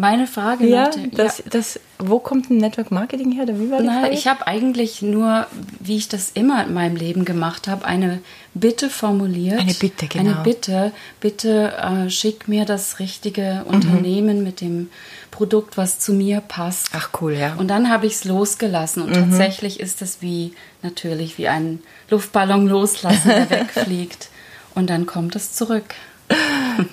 Meine 0.00 0.28
Frage 0.28 0.64
ja, 0.64 0.84
nach 0.84 0.90
dem, 0.94 1.10
das, 1.10 1.38
ja. 1.38 1.44
Das, 1.50 1.80
wo 1.98 2.20
kommt 2.20 2.50
ein 2.50 2.58
Network 2.58 2.92
Marketing 2.92 3.32
her? 3.32 3.42
Oder 3.42 3.58
wie 3.58 3.68
war 3.68 3.80
Na, 3.82 4.12
ich 4.12 4.28
habe 4.28 4.46
eigentlich 4.46 5.02
nur, 5.02 5.48
wie 5.80 5.96
ich 5.96 6.06
das 6.08 6.30
immer 6.30 6.64
in 6.64 6.72
meinem 6.72 6.94
Leben 6.94 7.24
gemacht 7.24 7.66
habe, 7.66 7.84
eine 7.84 8.20
Bitte 8.54 8.90
formuliert. 8.90 9.58
Eine 9.58 9.74
Bitte, 9.74 10.06
genau. 10.06 10.34
Eine 10.34 10.44
Bitte, 10.44 10.92
bitte 11.18 11.72
äh, 11.78 12.10
schick 12.10 12.46
mir 12.46 12.64
das 12.64 13.00
richtige 13.00 13.64
mhm. 13.64 13.74
Unternehmen 13.74 14.44
mit 14.44 14.60
dem 14.60 14.88
Produkt, 15.32 15.76
was 15.76 15.98
zu 15.98 16.12
mir 16.12 16.42
passt. 16.42 16.90
Ach 16.92 17.10
cool, 17.20 17.32
ja. 17.32 17.54
Und 17.54 17.66
dann 17.66 17.90
habe 17.90 18.06
ich 18.06 18.12
es 18.12 18.24
losgelassen 18.24 19.02
und 19.02 19.10
mhm. 19.10 19.14
tatsächlich 19.14 19.80
ist 19.80 20.00
es 20.00 20.22
wie 20.22 20.54
natürlich 20.80 21.38
wie 21.38 21.48
ein 21.48 21.80
Luftballon 22.08 22.68
loslassen, 22.68 23.30
der 23.30 23.50
wegfliegt 23.76 24.28
und 24.76 24.90
dann 24.90 25.06
kommt 25.06 25.34
es 25.34 25.54
zurück. 25.54 25.96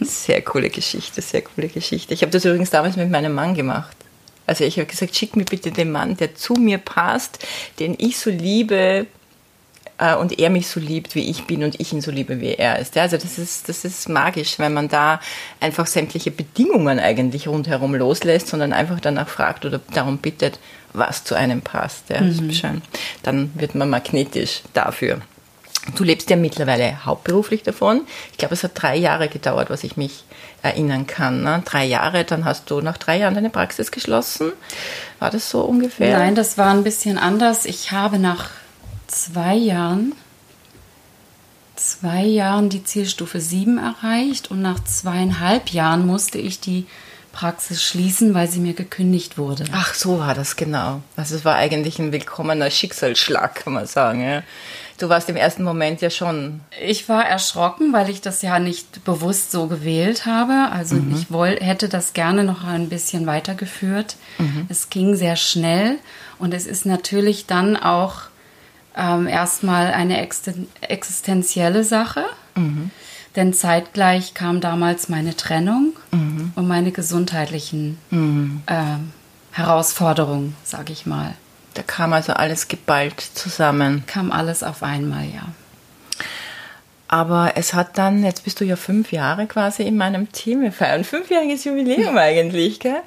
Sehr 0.01 0.41
coole 0.41 0.69
Geschichte, 0.69 1.21
sehr 1.21 1.41
coole 1.41 1.67
Geschichte. 1.67 2.13
Ich 2.13 2.21
habe 2.21 2.31
das 2.31 2.45
übrigens 2.45 2.69
damals 2.69 2.95
mit 2.95 3.09
meinem 3.09 3.33
Mann 3.33 3.53
gemacht. 3.53 3.95
Also 4.47 4.63
ich 4.63 4.77
habe 4.77 4.85
gesagt, 4.85 5.15
schick 5.15 5.35
mir 5.35 5.45
bitte 5.45 5.71
den 5.71 5.91
Mann, 5.91 6.17
der 6.17 6.35
zu 6.35 6.53
mir 6.53 6.77
passt, 6.77 7.45
den 7.79 7.95
ich 7.97 8.17
so 8.17 8.29
liebe 8.29 9.07
äh, 9.97 10.15
und 10.15 10.39
er 10.39 10.49
mich 10.49 10.67
so 10.67 10.79
liebt, 10.79 11.15
wie 11.15 11.29
ich 11.29 11.45
bin 11.45 11.63
und 11.63 11.79
ich 11.79 11.93
ihn 11.93 12.01
so 12.01 12.11
liebe, 12.11 12.41
wie 12.41 12.53
er 12.53 12.79
ist. 12.79 12.95
Ja, 12.95 13.03
also 13.03 13.17
das 13.17 13.37
ist, 13.37 13.69
das 13.69 13.85
ist 13.85 14.09
magisch, 14.09 14.59
wenn 14.59 14.73
man 14.73 14.87
da 14.87 15.19
einfach 15.59 15.87
sämtliche 15.87 16.31
Bedingungen 16.31 16.99
eigentlich 16.99 17.47
rundherum 17.47 17.95
loslässt, 17.95 18.47
sondern 18.47 18.73
einfach 18.73 18.99
danach 18.99 19.29
fragt 19.29 19.65
oder 19.65 19.79
darum 19.93 20.17
bittet, 20.17 20.59
was 20.93 21.23
zu 21.23 21.35
einem 21.35 21.61
passt. 21.61 22.09
Ja, 22.09 22.21
mhm. 22.21 22.81
Dann 23.23 23.51
wird 23.55 23.75
man 23.75 23.89
magnetisch 23.89 24.61
dafür. 24.73 25.21
Du 25.93 26.03
lebst 26.03 26.29
ja 26.29 26.35
mittlerweile 26.35 27.05
hauptberuflich 27.05 27.63
davon. 27.63 28.01
Ich 28.31 28.37
glaube, 28.37 28.55
es 28.55 28.63
hat 28.63 28.71
drei 28.73 28.95
Jahre 28.95 29.29
gedauert, 29.29 29.69
was 29.69 29.83
ich 29.83 29.97
mich 29.97 30.23
erinnern 30.63 31.05
kann. 31.05 31.43
Ne? 31.43 31.61
Drei 31.65 31.85
Jahre, 31.85 32.23
dann 32.23 32.43
hast 32.43 32.71
du 32.71 32.81
nach 32.81 32.97
drei 32.97 33.19
Jahren 33.19 33.35
deine 33.35 33.51
Praxis 33.51 33.91
geschlossen. 33.91 34.51
War 35.19 35.29
das 35.29 35.49
so 35.49 35.61
ungefähr? 35.61 36.17
Nein, 36.17 36.35
das 36.35 36.57
war 36.57 36.71
ein 36.71 36.83
bisschen 36.83 37.17
anders. 37.17 37.65
Ich 37.65 37.91
habe 37.91 38.17
nach 38.17 38.49
zwei 39.07 39.53
Jahren, 39.53 40.13
zwei 41.75 42.23
Jahren 42.23 42.69
die 42.69 42.83
Zielstufe 42.83 43.39
7 43.39 43.77
erreicht 43.77 44.49
und 44.49 44.61
nach 44.61 44.83
zweieinhalb 44.83 45.69
Jahren 45.69 46.07
musste 46.07 46.39
ich 46.39 46.59
die 46.59 46.87
Praxis 47.35 47.83
schließen, 47.83 48.33
weil 48.33 48.47
sie 48.47 48.61
mir 48.61 48.73
gekündigt 48.73 49.37
wurde. 49.37 49.65
Ach, 49.73 49.93
so 49.93 50.19
war 50.19 50.33
das 50.33 50.55
genau. 50.55 51.01
Also 51.17 51.35
es 51.35 51.43
war 51.43 51.55
eigentlich 51.55 51.99
ein 51.99 52.13
willkommener 52.13 52.71
Schicksalsschlag, 52.71 53.55
kann 53.55 53.73
man 53.73 53.85
sagen. 53.87 54.21
Ja. 54.21 54.41
Du 54.97 55.09
warst 55.09 55.29
im 55.29 55.35
ersten 55.35 55.63
Moment 55.63 56.01
ja 56.01 56.09
schon. 56.09 56.61
Ich 56.81 57.09
war 57.09 57.25
erschrocken, 57.25 57.91
weil 57.91 58.09
ich 58.09 58.21
das 58.21 58.41
ja 58.41 58.59
nicht 58.59 59.03
bewusst 59.03 59.51
so 59.51 59.67
gewählt 59.67 60.25
habe. 60.25 60.69
Also 60.71 60.95
mhm. 60.95 61.13
ich 61.13 61.31
woll, 61.31 61.57
hätte 61.59 61.89
das 61.89 62.13
gerne 62.13 62.43
noch 62.43 62.63
ein 62.63 62.87
bisschen 62.87 63.27
weitergeführt. 63.27 64.15
Mhm. 64.37 64.67
Es 64.69 64.89
ging 64.89 65.15
sehr 65.15 65.35
schnell 65.35 65.97
und 66.39 66.53
es 66.53 66.65
ist 66.65 66.85
natürlich 66.85 67.45
dann 67.45 67.75
auch 67.75 68.21
ähm, 68.95 69.27
erstmal 69.27 69.87
eine 69.87 70.25
existenzielle 70.81 71.83
Sache. 71.83 72.23
Mhm. 72.55 72.91
Denn 73.35 73.53
zeitgleich 73.53 74.33
kam 74.33 74.61
damals 74.61 75.09
meine 75.09 75.35
Trennung 75.35 75.91
mhm. 76.11 76.53
und 76.55 76.67
meine 76.69 76.91
gesundheitlichen 76.91 77.97
äh, 78.67 78.83
Herausforderungen, 79.51 80.55
sage 80.63 80.93
ich 80.93 81.05
mal. 81.05 81.33
Da 81.75 81.83
kam 81.83 82.13
also 82.13 82.33
alles 82.33 82.67
geballt 82.67 83.19
zusammen. 83.19 84.03
Kam 84.07 84.31
alles 84.31 84.63
auf 84.63 84.81
einmal, 84.81 85.25
ja. 85.25 85.43
Aber 87.07 87.53
es 87.55 87.73
hat 87.73 87.97
dann, 87.97 88.23
jetzt 88.23 88.45
bist 88.45 88.59
du 88.59 88.65
ja 88.65 88.77
fünf 88.77 89.11
Jahre 89.11 89.45
quasi 89.45 89.83
in 89.83 89.97
meinem 89.97 90.31
Team. 90.31 90.61
Wir 90.61 90.71
feiern 90.71 91.03
fünfjähriges 91.03 91.65
Jubiläum 91.65 92.17
eigentlich, 92.17 92.79
gell? 92.79 93.01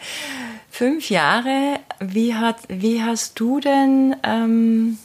Fünf 0.70 1.10
Jahre. 1.10 1.80
Wie, 1.98 2.34
hat, 2.34 2.56
wie 2.68 3.02
hast 3.02 3.40
du 3.40 3.58
denn, 3.58 4.14
ähm, 4.22 4.98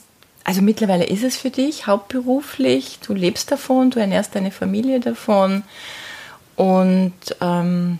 also 0.44 0.60
mittlerweile 0.60 1.04
ist 1.04 1.24
es 1.24 1.38
für 1.38 1.50
dich 1.50 1.86
hauptberuflich, 1.86 2.98
du 3.04 3.14
lebst 3.14 3.50
davon, 3.50 3.90
du 3.90 3.98
ernährst 3.98 4.34
deine 4.34 4.50
Familie 4.50 5.00
davon. 5.00 5.64
Und 6.54 7.14
ähm, 7.40 7.98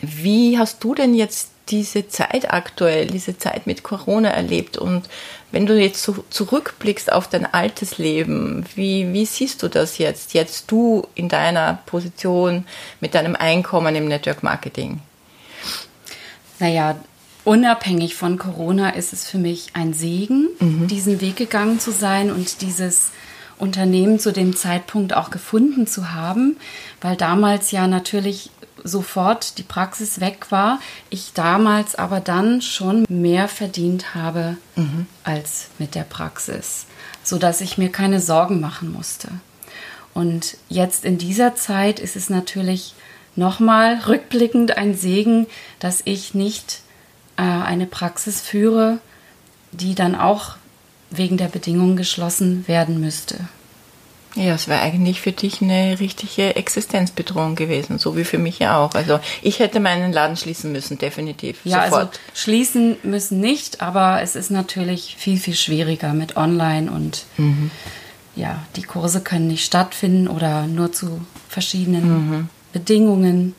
wie 0.00 0.58
hast 0.58 0.82
du 0.82 0.94
denn 0.94 1.14
jetzt 1.14 1.50
diese 1.68 2.08
Zeit 2.08 2.52
aktuell, 2.52 3.06
diese 3.06 3.38
Zeit 3.38 3.66
mit 3.66 3.82
Corona 3.82 4.30
erlebt? 4.30 4.78
Und 4.78 5.08
wenn 5.50 5.66
du 5.66 5.78
jetzt 5.78 6.02
so 6.02 6.24
zurückblickst 6.30 7.12
auf 7.12 7.28
dein 7.28 7.46
altes 7.46 7.98
Leben, 7.98 8.64
wie, 8.74 9.12
wie 9.12 9.26
siehst 9.26 9.62
du 9.62 9.68
das 9.68 9.98
jetzt? 9.98 10.34
Jetzt 10.34 10.70
du 10.70 11.06
in 11.14 11.28
deiner 11.28 11.78
Position 11.86 12.66
mit 13.00 13.14
deinem 13.14 13.36
Einkommen 13.36 13.94
im 13.96 14.08
Network 14.08 14.42
Marketing? 14.42 15.00
Naja, 16.58 16.96
unabhängig 17.44 18.14
von 18.14 18.38
Corona 18.38 18.90
ist 18.90 19.12
es 19.12 19.28
für 19.28 19.38
mich 19.38 19.70
ein 19.74 19.92
Segen, 19.92 20.48
mhm. 20.58 20.86
diesen 20.88 21.20
Weg 21.20 21.36
gegangen 21.36 21.80
zu 21.80 21.90
sein 21.90 22.30
und 22.30 22.60
dieses 22.62 23.10
Unternehmen 23.58 24.18
zu 24.18 24.32
dem 24.32 24.54
Zeitpunkt 24.54 25.14
auch 25.14 25.30
gefunden 25.30 25.86
zu 25.86 26.12
haben, 26.12 26.56
weil 27.00 27.16
damals 27.16 27.70
ja 27.70 27.86
natürlich 27.86 28.50
sofort 28.86 29.58
die 29.58 29.62
Praxis 29.62 30.20
weg 30.20 30.46
war, 30.50 30.80
ich 31.10 31.32
damals 31.34 31.94
aber 31.94 32.20
dann 32.20 32.62
schon 32.62 33.04
mehr 33.08 33.48
verdient 33.48 34.14
habe 34.14 34.56
mhm. 34.76 35.06
als 35.24 35.68
mit 35.78 35.94
der 35.94 36.04
Praxis, 36.04 36.86
so 37.22 37.38
dass 37.38 37.60
ich 37.60 37.78
mir 37.78 37.90
keine 37.90 38.20
Sorgen 38.20 38.60
machen 38.60 38.92
musste. 38.92 39.28
Und 40.14 40.56
jetzt 40.68 41.04
in 41.04 41.18
dieser 41.18 41.54
Zeit 41.56 42.00
ist 42.00 42.16
es 42.16 42.30
natürlich 42.30 42.94
nochmal 43.34 44.00
rückblickend 44.06 44.78
ein 44.78 44.94
Segen, 44.94 45.46
dass 45.78 46.00
ich 46.04 46.32
nicht 46.32 46.80
äh, 47.36 47.42
eine 47.42 47.86
Praxis 47.86 48.40
führe, 48.40 48.98
die 49.72 49.94
dann 49.94 50.14
auch 50.14 50.56
wegen 51.10 51.36
der 51.36 51.48
Bedingungen 51.48 51.96
geschlossen 51.96 52.66
werden 52.66 53.00
müsste. 53.00 53.46
Ja, 54.36 54.54
es 54.54 54.68
wäre 54.68 54.82
eigentlich 54.82 55.22
für 55.22 55.32
dich 55.32 55.62
eine 55.62 55.98
richtige 55.98 56.56
Existenzbedrohung 56.56 57.56
gewesen, 57.56 57.98
so 57.98 58.16
wie 58.16 58.24
für 58.24 58.36
mich 58.36 58.58
ja 58.58 58.78
auch. 58.78 58.94
Also 58.94 59.18
ich 59.40 59.60
hätte 59.60 59.80
meinen 59.80 60.12
Laden 60.12 60.36
schließen 60.36 60.72
müssen, 60.72 60.98
definitiv. 60.98 61.60
Ja, 61.64 61.80
also 61.80 61.94
sofort. 61.96 62.08
also 62.08 62.20
schließen 62.34 62.96
müssen 63.02 63.40
nicht, 63.40 63.80
aber 63.80 64.20
es 64.20 64.36
ist 64.36 64.50
natürlich 64.50 65.16
viel, 65.18 65.38
viel 65.38 65.54
schwieriger 65.54 66.12
mit 66.12 66.36
Online 66.36 66.90
und 66.90 67.24
mhm. 67.38 67.70
ja, 68.36 68.62
die 68.76 68.82
Kurse 68.82 69.22
können 69.22 69.48
nicht 69.48 69.64
stattfinden 69.64 70.28
oder 70.28 70.66
nur 70.66 70.92
zu 70.92 71.22
verschiedenen 71.48 72.04
mhm. 72.04 72.48
Bedingungen. 72.74 73.54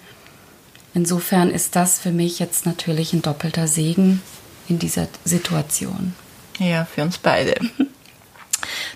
Insofern 0.93 1.49
ist 1.49 1.75
das 1.75 1.99
für 1.99 2.11
mich 2.11 2.37
jetzt 2.37 2.67
natürlich 2.67 3.13
ein 3.13 3.23
doppelter 3.23 3.67
Segen 3.67 4.21
in 4.69 4.77
dieser 4.77 5.07
Situation. 5.25 6.13
Ja, 6.59 6.85
für 6.85 7.01
uns 7.01 7.17
beide. 7.17 7.55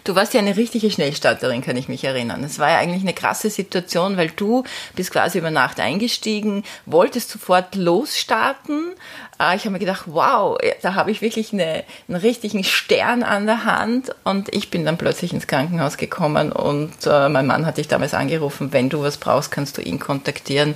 Du 0.04 0.16
warst 0.16 0.34
ja 0.34 0.40
eine 0.40 0.58
richtige 0.58 0.90
Schnellstarterin, 0.92 1.62
kann 1.62 1.78
ich 1.78 1.88
mich 1.88 2.04
erinnern. 2.04 2.44
Es 2.44 2.60
war 2.60 2.70
ja 2.70 2.78
eigentlich 2.78 3.04
eine 3.04 3.14
krasse 3.14 3.50
Situation, 3.50 4.18
weil 4.18 4.30
du 4.30 4.64
bist 4.96 5.12
quasi 5.12 5.38
über 5.38 5.52
Nacht 5.52 5.80
eingestiegen, 5.80 6.64
wolltest 6.86 7.30
sofort 7.30 7.76
losstarten. 7.76 8.94
Äh, 9.40 9.56
ich 9.56 9.62
habe 9.62 9.72
mir 9.72 9.80
gedacht, 9.80 10.04
wow, 10.08 10.58
da 10.82 10.96
habe 10.96 11.12
ich 11.12 11.22
wirklich 11.22 11.54
eine, 11.54 11.84
einen 12.08 12.18
richtigen 12.18 12.64
Stern 12.64 13.24
an 13.24 13.46
der 13.46 13.66
Hand. 13.66 14.14
Und 14.24 14.54
ich 14.54 14.70
bin 14.70 14.86
dann 14.86 14.98
plötzlich 14.98 15.34
ins 15.34 15.48
Krankenhaus 15.48 15.98
gekommen 15.98 16.52
und 16.52 16.94
äh, 17.06 17.30
mein 17.30 17.48
Mann 17.48 17.66
hat 17.66 17.78
dich 17.78 17.88
damals 17.88 18.14
angerufen, 18.14 18.74
wenn 18.74 18.90
du 18.90 19.02
was 19.02 19.18
brauchst, 19.18 19.52
kannst 19.52 19.78
du 19.78 19.82
ihn 19.82 20.00
kontaktieren. 20.00 20.76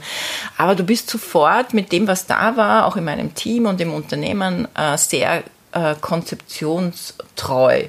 Aber 0.58 0.76
du 0.76 0.84
bist 0.84 1.10
sofort 1.10 1.74
mit 1.74 1.92
dem, 1.92 2.08
was 2.08 2.26
da 2.26 2.58
war, 2.58 2.86
auch 2.86 2.96
in 2.96 3.06
meinem 3.06 3.34
Team 3.36 3.66
und 3.66 3.80
im 3.82 3.94
Unternehmen, 3.94 4.68
äh, 4.76 4.98
sehr 4.98 5.44
äh, 5.72 5.96
konzeptionstreu 6.00 7.86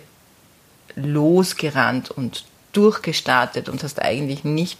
losgerannt 0.97 2.11
und 2.11 2.45
durchgestartet 2.73 3.69
und 3.69 3.83
hast 3.83 4.03
eigentlich 4.03 4.45
nicht 4.45 4.79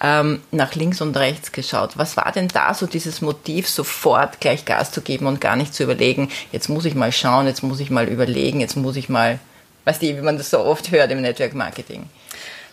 ähm, 0.00 0.42
nach 0.50 0.74
links 0.74 1.00
und 1.00 1.16
rechts 1.16 1.52
geschaut. 1.52 1.96
Was 1.96 2.16
war 2.16 2.32
denn 2.32 2.48
da 2.48 2.74
so 2.74 2.86
dieses 2.86 3.20
Motiv, 3.20 3.68
sofort 3.68 4.40
gleich 4.40 4.64
Gas 4.64 4.90
zu 4.90 5.02
geben 5.02 5.26
und 5.26 5.40
gar 5.40 5.54
nicht 5.54 5.74
zu 5.74 5.84
überlegen, 5.84 6.30
jetzt 6.50 6.68
muss 6.68 6.84
ich 6.84 6.94
mal 6.94 7.12
schauen, 7.12 7.46
jetzt 7.46 7.62
muss 7.62 7.80
ich 7.80 7.90
mal 7.90 8.08
überlegen, 8.08 8.60
jetzt 8.60 8.76
muss 8.76 8.96
ich 8.96 9.08
mal, 9.08 9.38
weißt 9.84 10.02
du, 10.02 10.06
wie 10.06 10.20
man 10.20 10.36
das 10.36 10.50
so 10.50 10.58
oft 10.60 10.90
hört 10.90 11.12
im 11.12 11.20
Network 11.20 11.54
Marketing? 11.54 12.08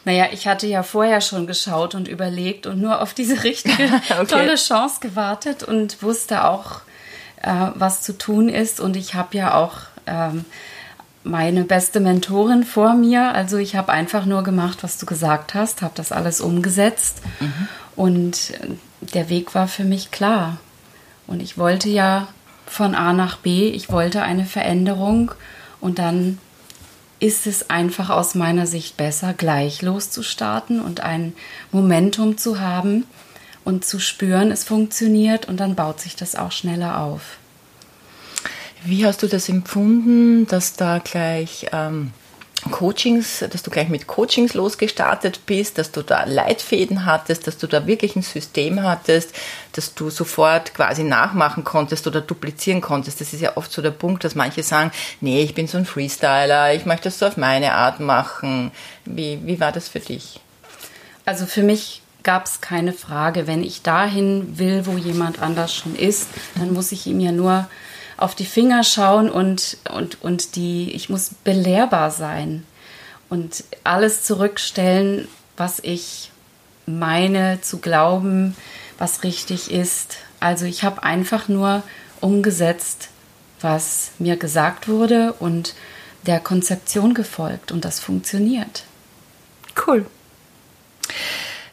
Naja, 0.04 0.28
ich 0.32 0.48
hatte 0.48 0.68
ja 0.68 0.84
vorher 0.84 1.20
schon 1.20 1.48
geschaut 1.48 1.96
und 1.96 2.08
überlegt 2.08 2.68
und 2.68 2.80
nur 2.80 3.02
auf 3.02 3.16
diese 3.16 3.44
richtige 3.44 3.84
okay. 4.10 4.26
tolle 4.28 4.56
Chance 4.56 4.98
gewartet 5.02 5.64
und 5.64 6.02
wusste 6.04 6.44
auch, 6.46 6.82
äh, 7.42 7.72
was 7.74 8.04
zu 8.04 8.16
tun 8.16 8.50
ist. 8.50 8.80
Und 8.80 8.96
ich 8.96 9.16
habe 9.16 9.36
ja 9.36 9.56
auch 9.56 9.78
ähm, 10.06 10.46
meine 11.26 11.64
beste 11.64 12.00
Mentorin 12.00 12.64
vor 12.64 12.94
mir. 12.94 13.34
Also 13.34 13.58
ich 13.58 13.76
habe 13.76 13.92
einfach 13.92 14.26
nur 14.26 14.44
gemacht, 14.44 14.80
was 14.84 14.98
du 14.98 15.06
gesagt 15.06 15.54
hast, 15.54 15.82
habe 15.82 15.94
das 15.96 16.12
alles 16.12 16.40
umgesetzt 16.40 17.22
mhm. 17.40 17.68
und 17.96 18.52
äh, 18.52 18.68
der 19.14 19.30
Weg 19.30 19.56
war 19.56 19.68
für 19.68 19.84
mich 19.84 20.12
klar. 20.12 20.58
Und 21.28 21.42
ich 21.42 21.58
wollte 21.58 21.90
ja 21.90 22.28
von 22.68 22.96
A 22.96 23.12
nach 23.14 23.38
B, 23.38 23.70
ich 23.70 23.90
wollte 23.90 24.22
eine 24.22 24.46
Veränderung 24.46 25.32
und 25.82 26.00
dann 26.00 26.38
ist 27.20 27.48
es 27.48 27.70
einfach 27.70 28.10
aus 28.10 28.36
meiner 28.36 28.68
Sicht 28.68 28.98
besser, 28.98 29.34
gleich 29.34 29.82
loszustarten 29.82 30.80
und 30.80 31.02
ein 31.02 31.34
Momentum 31.72 32.38
zu 32.38 32.60
haben 32.60 33.06
und 33.64 33.84
zu 33.84 34.00
spüren, 34.00 34.52
es 34.52 34.64
funktioniert 34.64 35.48
und 35.48 35.60
dann 35.60 35.76
baut 35.76 36.00
sich 36.00 36.16
das 36.16 36.36
auch 36.36 36.52
schneller 36.52 37.02
auf. 37.02 37.38
Wie 38.86 39.06
hast 39.06 39.24
du 39.24 39.28
das 39.28 39.50
empfunden, 39.50 40.46
dass 40.48 40.76
da 40.76 41.00
gleich 41.00 41.68
ähm, 41.72 42.12
Coachings, 42.70 43.44
dass 43.52 43.64
du 43.64 43.72
gleich 43.72 43.90
mit 43.90 44.06
Coachings 44.06 44.54
losgestartet 44.54 45.46
bist, 45.48 45.78
dass 45.78 45.92
du 45.92 46.04
da 46.04 46.24
Leitfäden 46.26 47.06
hattest, 47.06 47.48
dass 47.48 47.58
du 47.58 47.68
da 47.68 47.88
wirklich 47.88 48.16
ein 48.16 48.22
System 48.22 48.84
hattest, 48.84 49.34
dass 49.74 49.94
du 49.96 50.10
sofort 50.10 50.74
quasi 50.74 51.04
nachmachen 51.04 51.64
konntest 51.64 52.06
oder 52.06 52.22
duplizieren 52.22 52.82
konntest. 52.82 53.22
Das 53.22 53.34
ist 53.34 53.42
ja 53.42 53.58
oft 53.58 53.72
so 53.72 53.82
der 53.82 53.92
Punkt, 53.92 54.24
dass 54.24 54.36
manche 54.36 54.62
sagen, 54.62 54.92
nee, 55.20 55.42
ich 55.42 55.56
bin 55.56 55.68
so 55.68 55.78
ein 55.78 55.86
Freestyler, 55.86 56.74
ich 56.74 56.86
möchte 56.86 57.06
das 57.06 57.20
so 57.20 57.26
auf 57.26 57.38
meine 57.38 57.74
Art 57.74 58.00
machen. 58.00 58.72
Wie, 59.04 59.40
wie 59.46 59.60
war 59.60 59.72
das 59.72 59.88
für 59.88 60.00
dich? 60.00 60.40
Also 61.26 61.48
für 61.48 61.64
mich 61.64 62.04
gab 62.22 62.46
es 62.46 62.62
keine 62.62 62.94
Frage. 62.94 63.48
Wenn 63.48 63.64
ich 63.64 63.82
dahin 63.82 64.60
will, 64.60 64.86
wo 64.86 64.98
jemand 64.98 65.42
anders 65.42 65.74
schon 65.74 65.96
ist, 65.96 66.28
dann 66.56 66.74
muss 66.74 66.92
ich 66.92 67.08
ihm 67.08 67.20
ja 67.20 67.32
nur 67.32 67.68
auf 68.18 68.36
die 68.36 68.46
Finger 68.46 68.84
schauen 68.84 69.30
und, 69.30 69.78
und, 69.92 70.22
und 70.24 70.56
die, 70.56 70.92
ich 70.92 71.10
muss 71.10 71.32
belehrbar 71.44 72.12
sein 72.12 72.66
und 73.30 73.64
alles 73.84 74.24
zurückstellen, 74.24 75.28
was 75.58 75.80
ich 75.80 76.32
meine 76.86 77.62
zu 77.62 77.80
glauben, 77.80 78.56
was 78.98 79.24
richtig 79.24 79.72
ist. 79.72 80.18
Also 80.40 80.66
ich 80.66 80.84
habe 80.84 81.04
einfach 81.04 81.48
nur 81.48 81.84
umgesetzt, 82.22 83.10
was 83.62 84.12
mir 84.20 84.38
gesagt 84.38 84.88
wurde 84.88 85.34
und 85.34 85.76
der 86.26 86.40
Konzeption 86.40 87.14
gefolgt 87.14 87.72
und 87.72 87.86
das 87.86 88.00
funktioniert. 88.00 88.84
Cool. 89.86 90.06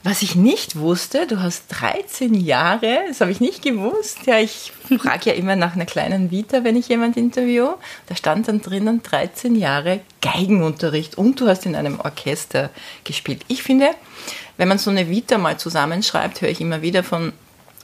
Was 0.05 0.23
ich 0.23 0.35
nicht 0.35 0.75
wusste, 0.77 1.29
du 1.29 1.41
hast 1.41 1.67
13 1.69 2.35
Jahre, 2.35 3.05
das 3.07 3.21
habe 3.21 3.31
ich 3.31 3.39
nicht 3.39 3.63
gewusst. 3.63 4.27
Ja, 4.27 4.41
ich 4.41 4.73
frage 4.99 5.31
ja 5.31 5.37
immer 5.37 5.55
nach 5.55 5.77
einer 5.77 5.87
kleinen 5.87 6.33
Vita, 6.33 6.65
wenn 6.65 6.75
ich 6.75 6.89
jemand 6.89 7.17
interview. 7.17 7.69
Da 8.09 8.17
stand 8.17 8.49
dann 8.49 8.61
drinnen 8.61 9.05
13 9.05 9.55
Jahre 9.55 10.01
Geigenunterricht 10.21 11.17
und 11.17 11.41
du 11.41 11.47
hast 11.47 11.67
in 11.67 11.77
einem 11.77 12.01
Orchester 12.01 12.71
gespielt. 13.05 13.45
Ich 13.47 13.63
finde, 13.63 13.91
wenn 14.57 14.67
man 14.67 14.79
so 14.79 14.91
eine 14.91 15.09
Vita 15.09 15.39
mal 15.39 15.59
zusammenschreibt, 15.59 16.41
höre 16.41 16.51
ich 16.51 16.61
immer 16.61 16.83
wieder 16.83 17.05
von 17.05 17.33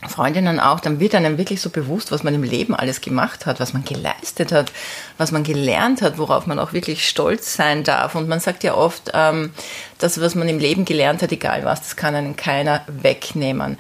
Freundinnen 0.07 0.61
auch, 0.61 0.79
dann 0.79 1.01
wird 1.01 1.17
einem 1.17 1.39
wirklich 1.39 1.61
so 1.61 1.71
bewusst, 1.71 2.13
was 2.13 2.23
man 2.23 2.33
im 2.33 2.45
Leben 2.45 2.75
alles 2.75 3.01
gemacht 3.01 3.47
hat, 3.47 3.59
was 3.59 3.73
man 3.73 3.85
geleistet 3.85 4.53
hat, 4.53 4.71
was 5.17 5.33
man 5.33 5.43
gelernt 5.43 6.03
hat, 6.03 6.19
worauf 6.19 6.47
man 6.47 6.61
auch 6.61 6.73
wirklich 6.73 7.09
stolz 7.09 7.57
sein 7.57 7.83
darf. 7.83 8.15
Und 8.15 8.29
man 8.29 8.39
sagt 8.39 8.63
ja 8.63 8.75
oft, 8.75 9.11
ähm, 9.13 9.51
das, 9.99 10.21
was 10.21 10.37
man 10.37 10.49
im 10.49 10.61
Leben 10.61 10.85
gelernt 10.85 11.23
hat, 11.23 11.33
egal 11.33 11.65
was, 11.65 11.81
das 11.81 11.97
kann 11.97 12.15
einen 12.15 12.37
keiner 12.37 12.83
wegnehmen. 12.87 13.77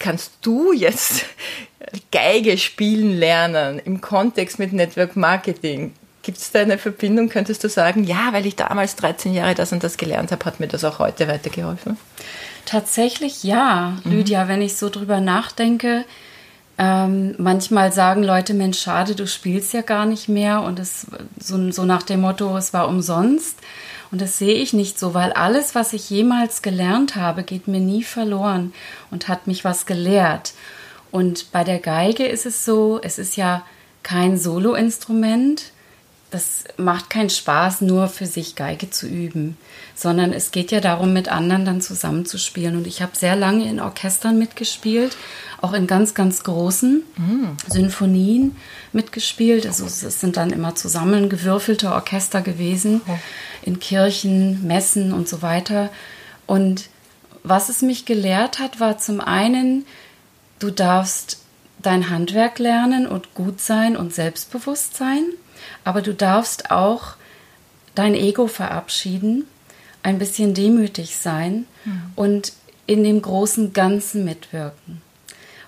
Kannst 0.00 0.32
du 0.42 0.72
jetzt 0.72 1.26
Geige 2.10 2.58
spielen 2.58 3.16
lernen 3.16 3.78
im 3.78 4.00
Kontext 4.00 4.58
mit 4.58 4.72
Network 4.72 5.14
Marketing? 5.14 5.94
Gibt 6.22 6.38
es 6.38 6.50
da 6.50 6.60
eine 6.60 6.78
Verbindung? 6.78 7.28
Könntest 7.28 7.62
du 7.62 7.68
sagen, 7.68 8.02
ja, 8.02 8.32
weil 8.32 8.46
ich 8.46 8.56
damals 8.56 8.96
13 8.96 9.32
Jahre 9.32 9.54
das 9.54 9.72
und 9.72 9.84
das 9.84 9.96
gelernt 9.96 10.32
habe, 10.32 10.44
hat 10.44 10.58
mir 10.58 10.68
das 10.68 10.84
auch 10.84 10.98
heute 10.98 11.28
weitergeholfen? 11.28 11.96
Tatsächlich 12.64 13.42
ja, 13.42 13.98
mhm. 14.04 14.12
Lydia, 14.12 14.48
wenn 14.48 14.62
ich 14.62 14.76
so 14.76 14.88
drüber 14.88 15.20
nachdenke. 15.20 16.04
Ähm, 16.78 17.34
manchmal 17.38 17.92
sagen 17.92 18.22
Leute, 18.22 18.54
Mensch, 18.54 18.80
schade, 18.80 19.14
du 19.14 19.26
spielst 19.26 19.72
ja 19.74 19.82
gar 19.82 20.06
nicht 20.06 20.28
mehr 20.28 20.62
und 20.62 20.78
es 20.78 21.06
so, 21.38 21.70
so 21.70 21.84
nach 21.84 22.02
dem 22.02 22.22
Motto, 22.22 22.56
es 22.56 22.72
war 22.72 22.88
umsonst. 22.88 23.58
Und 24.10 24.20
das 24.20 24.38
sehe 24.38 24.54
ich 24.54 24.72
nicht 24.72 24.98
so, 24.98 25.14
weil 25.14 25.32
alles, 25.32 25.74
was 25.74 25.92
ich 25.94 26.10
jemals 26.10 26.60
gelernt 26.60 27.16
habe, 27.16 27.44
geht 27.44 27.66
mir 27.66 27.80
nie 27.80 28.02
verloren 28.02 28.74
und 29.10 29.28
hat 29.28 29.46
mich 29.46 29.64
was 29.64 29.86
gelehrt. 29.86 30.52
Und 31.10 31.50
bei 31.52 31.64
der 31.64 31.78
Geige 31.78 32.26
ist 32.26 32.46
es 32.46 32.64
so, 32.64 33.00
es 33.02 33.18
ist 33.18 33.36
ja 33.36 33.64
kein 34.02 34.38
Soloinstrument, 34.38 35.72
das 36.30 36.64
macht 36.76 37.10
keinen 37.10 37.30
Spaß, 37.30 37.82
nur 37.82 38.08
für 38.08 38.26
sich 38.26 38.56
Geige 38.56 38.90
zu 38.90 39.06
üben, 39.06 39.56
sondern 39.94 40.32
es 40.32 40.50
geht 40.50 40.70
ja 40.70 40.80
darum, 40.80 41.12
mit 41.12 41.28
anderen 41.28 41.64
dann 41.64 41.80
zusammenzuspielen. 41.80 42.76
Und 42.76 42.86
ich 42.86 43.02
habe 43.02 43.16
sehr 43.16 43.36
lange 43.36 43.68
in 43.68 43.80
Orchestern 43.80 44.38
mitgespielt, 44.38 45.16
auch 45.60 45.72
in 45.72 45.86
ganz, 45.86 46.14
ganz 46.14 46.42
großen 46.42 47.02
mhm. 47.16 47.56
Sinfonien 47.68 48.56
mitgespielt. 48.92 49.66
Also 49.66 49.86
es 49.86 50.20
sind 50.20 50.36
dann 50.36 50.50
immer 50.50 50.74
zusammengewürfelte 50.74 51.92
Orchester 51.92 52.42
gewesen, 52.42 53.00
oh. 53.06 53.18
in 53.62 53.80
Kirchen, 53.80 54.66
Messen 54.66 55.12
und 55.12 55.28
so 55.28 55.42
weiter. 55.42 55.90
Und 56.46 56.88
was 57.44 57.68
es 57.68 57.82
mich 57.82 58.04
gelehrt 58.04 58.58
hat, 58.58 58.80
war 58.80 58.98
zum 58.98 59.20
einen, 59.20 59.84
du 60.58 60.70
darfst 60.70 61.38
dein 61.80 62.10
Handwerk 62.10 62.58
lernen 62.58 63.06
und 63.06 63.34
gut 63.34 63.60
sein 63.60 63.96
und 63.96 64.14
selbstbewusst 64.14 64.96
sein 64.96 65.24
aber 65.84 66.02
du 66.02 66.14
darfst 66.14 66.70
auch 66.70 67.14
dein 67.94 68.14
Ego 68.14 68.46
verabschieden, 68.46 69.46
ein 70.02 70.18
bisschen 70.18 70.54
demütig 70.54 71.16
sein 71.16 71.66
mhm. 71.84 72.02
und 72.16 72.52
in 72.86 73.04
dem 73.04 73.22
großen 73.22 73.72
Ganzen 73.72 74.24
mitwirken. 74.24 75.00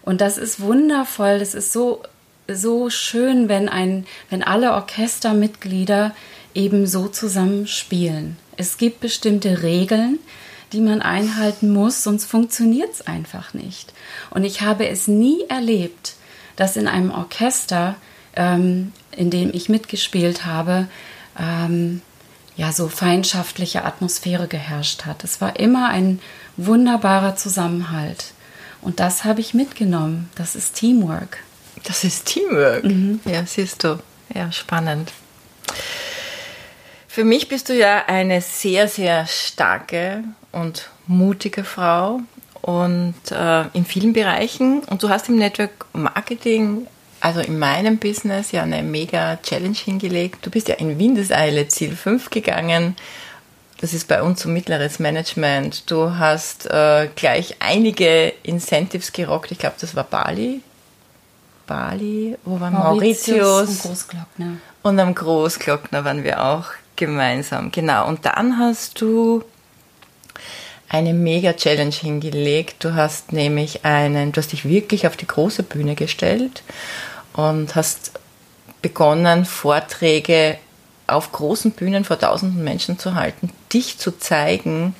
Und 0.02 0.20
das 0.20 0.36
ist 0.36 0.60
wundervoll, 0.60 1.38
das 1.38 1.54
ist 1.54 1.72
so, 1.72 2.02
so 2.48 2.90
schön, 2.90 3.48
wenn, 3.48 3.68
ein, 3.68 4.06
wenn 4.30 4.42
alle 4.42 4.72
Orchestermitglieder 4.74 6.14
eben 6.54 6.86
so 6.86 7.08
zusammen 7.08 7.66
spielen. 7.66 8.36
Es 8.56 8.76
gibt 8.76 9.00
bestimmte 9.00 9.62
Regeln, 9.62 10.18
die 10.72 10.80
man 10.80 11.00
einhalten 11.00 11.72
muss, 11.72 12.02
sonst 12.02 12.26
funktioniert 12.26 12.92
es 12.92 13.06
einfach 13.06 13.54
nicht. 13.54 13.92
Und 14.30 14.44
ich 14.44 14.60
habe 14.60 14.88
es 14.88 15.08
nie 15.08 15.44
erlebt, 15.48 16.14
dass 16.56 16.76
in 16.76 16.88
einem 16.88 17.10
Orchester 17.10 17.96
ähm, 18.36 18.92
in 19.16 19.30
dem 19.30 19.50
ich 19.52 19.68
mitgespielt 19.68 20.44
habe, 20.44 20.88
ähm, 21.38 22.02
ja, 22.56 22.72
so 22.72 22.88
feindschaftliche 22.88 23.84
Atmosphäre 23.84 24.46
geherrscht 24.46 25.06
hat. 25.06 25.24
Es 25.24 25.40
war 25.40 25.58
immer 25.58 25.88
ein 25.88 26.20
wunderbarer 26.56 27.36
Zusammenhalt. 27.36 28.32
Und 28.80 29.00
das 29.00 29.24
habe 29.24 29.40
ich 29.40 29.54
mitgenommen. 29.54 30.30
Das 30.34 30.54
ist 30.54 30.74
Teamwork. 30.74 31.38
Das 31.84 32.04
ist 32.04 32.26
Teamwork. 32.26 32.84
Mhm. 32.84 33.20
Ja, 33.24 33.44
siehst 33.46 33.82
du. 33.82 33.98
Ja, 34.34 34.52
spannend. 34.52 35.12
Für 37.08 37.24
mich 37.24 37.48
bist 37.48 37.68
du 37.68 37.74
ja 37.74 38.04
eine 38.06 38.40
sehr, 38.40 38.88
sehr 38.88 39.26
starke 39.26 40.24
und 40.52 40.90
mutige 41.06 41.64
Frau 41.64 42.20
und 42.60 43.14
äh, 43.30 43.66
in 43.72 43.84
vielen 43.84 44.12
Bereichen. 44.12 44.80
Und 44.84 45.02
du 45.02 45.08
hast 45.08 45.28
im 45.28 45.36
Network 45.36 45.86
Marketing 45.92 46.86
also 47.24 47.40
in 47.40 47.58
meinem 47.58 47.96
Business 47.96 48.52
ja 48.52 48.64
eine 48.64 48.82
mega 48.82 49.38
Challenge 49.42 49.74
hingelegt. 49.74 50.44
Du 50.44 50.50
bist 50.50 50.68
ja 50.68 50.74
in 50.74 50.98
Windeseile 50.98 51.66
Ziel 51.68 51.96
5 51.96 52.28
gegangen. 52.28 52.96
Das 53.80 53.94
ist 53.94 54.08
bei 54.08 54.22
uns 54.22 54.42
so 54.42 54.50
mittleres 54.50 54.98
Management. 54.98 55.90
Du 55.90 56.18
hast 56.18 56.66
äh, 56.66 57.08
gleich 57.16 57.56
einige 57.60 58.34
Incentives 58.42 59.10
gerockt. 59.10 59.50
Ich 59.52 59.58
glaube, 59.58 59.76
das 59.80 59.96
war 59.96 60.04
Bali. 60.04 60.60
Bali, 61.66 62.36
wo 62.44 62.60
war 62.60 62.70
Mauritius? 62.70 63.38
Mauritius 63.38 63.68
und 63.70 63.78
Großglockner. 63.80 64.56
Und 64.82 65.00
am 65.00 65.14
Großglockner 65.14 66.04
waren 66.04 66.24
wir 66.24 66.44
auch 66.44 66.66
gemeinsam. 66.94 67.72
Genau. 67.72 68.06
Und 68.06 68.26
dann 68.26 68.58
hast 68.58 69.00
du 69.00 69.42
eine 70.90 71.14
mega 71.14 71.54
Challenge 71.54 71.94
hingelegt. 71.94 72.84
Du 72.84 72.94
hast 72.94 73.32
nämlich 73.32 73.86
einen, 73.86 74.32
du 74.32 74.42
hast 74.42 74.52
dich 74.52 74.68
wirklich 74.68 75.06
auf 75.06 75.16
die 75.16 75.26
große 75.26 75.62
Bühne 75.62 75.94
gestellt 75.94 76.62
und 77.34 77.74
hast 77.74 78.12
begonnen, 78.80 79.44
Vorträge 79.44 80.58
auf 81.06 81.32
großen 81.32 81.72
Bühnen 81.72 82.04
vor 82.04 82.18
tausenden 82.18 82.64
Menschen 82.64 82.98
zu 82.98 83.14
halten, 83.14 83.50
dich 83.72 83.98
zu 83.98 84.18
zeigen 84.18 84.94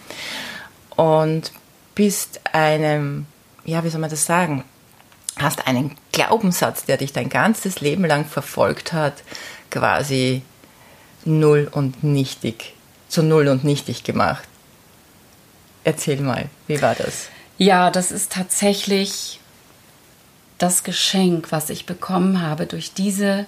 und 0.96 1.52
bist 1.94 2.40
einem, 2.52 3.26
ja, 3.64 3.84
wie 3.84 3.88
soll 3.88 4.00
man 4.00 4.10
das 4.10 4.26
sagen, 4.26 4.64
hast 5.36 5.66
einen 5.66 5.96
Glaubenssatz, 6.12 6.84
der 6.84 6.98
dich 6.98 7.12
dein 7.12 7.28
ganzes 7.28 7.80
Leben 7.80 8.04
lang 8.04 8.26
verfolgt 8.26 8.92
hat, 8.92 9.22
quasi 9.70 10.42
null 11.24 11.68
und 11.70 12.04
nichtig, 12.04 12.74
zu 13.08 13.22
null 13.22 13.48
und 13.48 13.64
nichtig 13.64 14.04
gemacht. 14.04 14.46
Erzähl 15.84 16.20
mal, 16.20 16.48
wie 16.66 16.80
war 16.80 16.94
das? 16.94 17.28
Ja, 17.58 17.90
das 17.90 18.10
ist 18.10 18.32
tatsächlich 18.32 19.40
das 20.64 20.82
Geschenk, 20.82 21.52
was 21.52 21.68
ich 21.68 21.84
bekommen 21.84 22.40
habe 22.40 22.64
durch 22.64 22.94
diese 22.94 23.44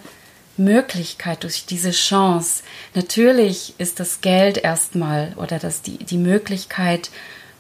Möglichkeit, 0.59 1.45
durch 1.45 1.65
diese 1.65 1.93
Chance. 1.93 2.63
Natürlich 2.95 3.73
ist 3.79 4.01
das 4.01 4.21
Geld 4.21 4.59
erstmal 4.59 5.33
oder 5.37 5.59
das, 5.59 5.81
die, 5.81 5.97
die 5.97 6.19
Möglichkeit, 6.19 7.09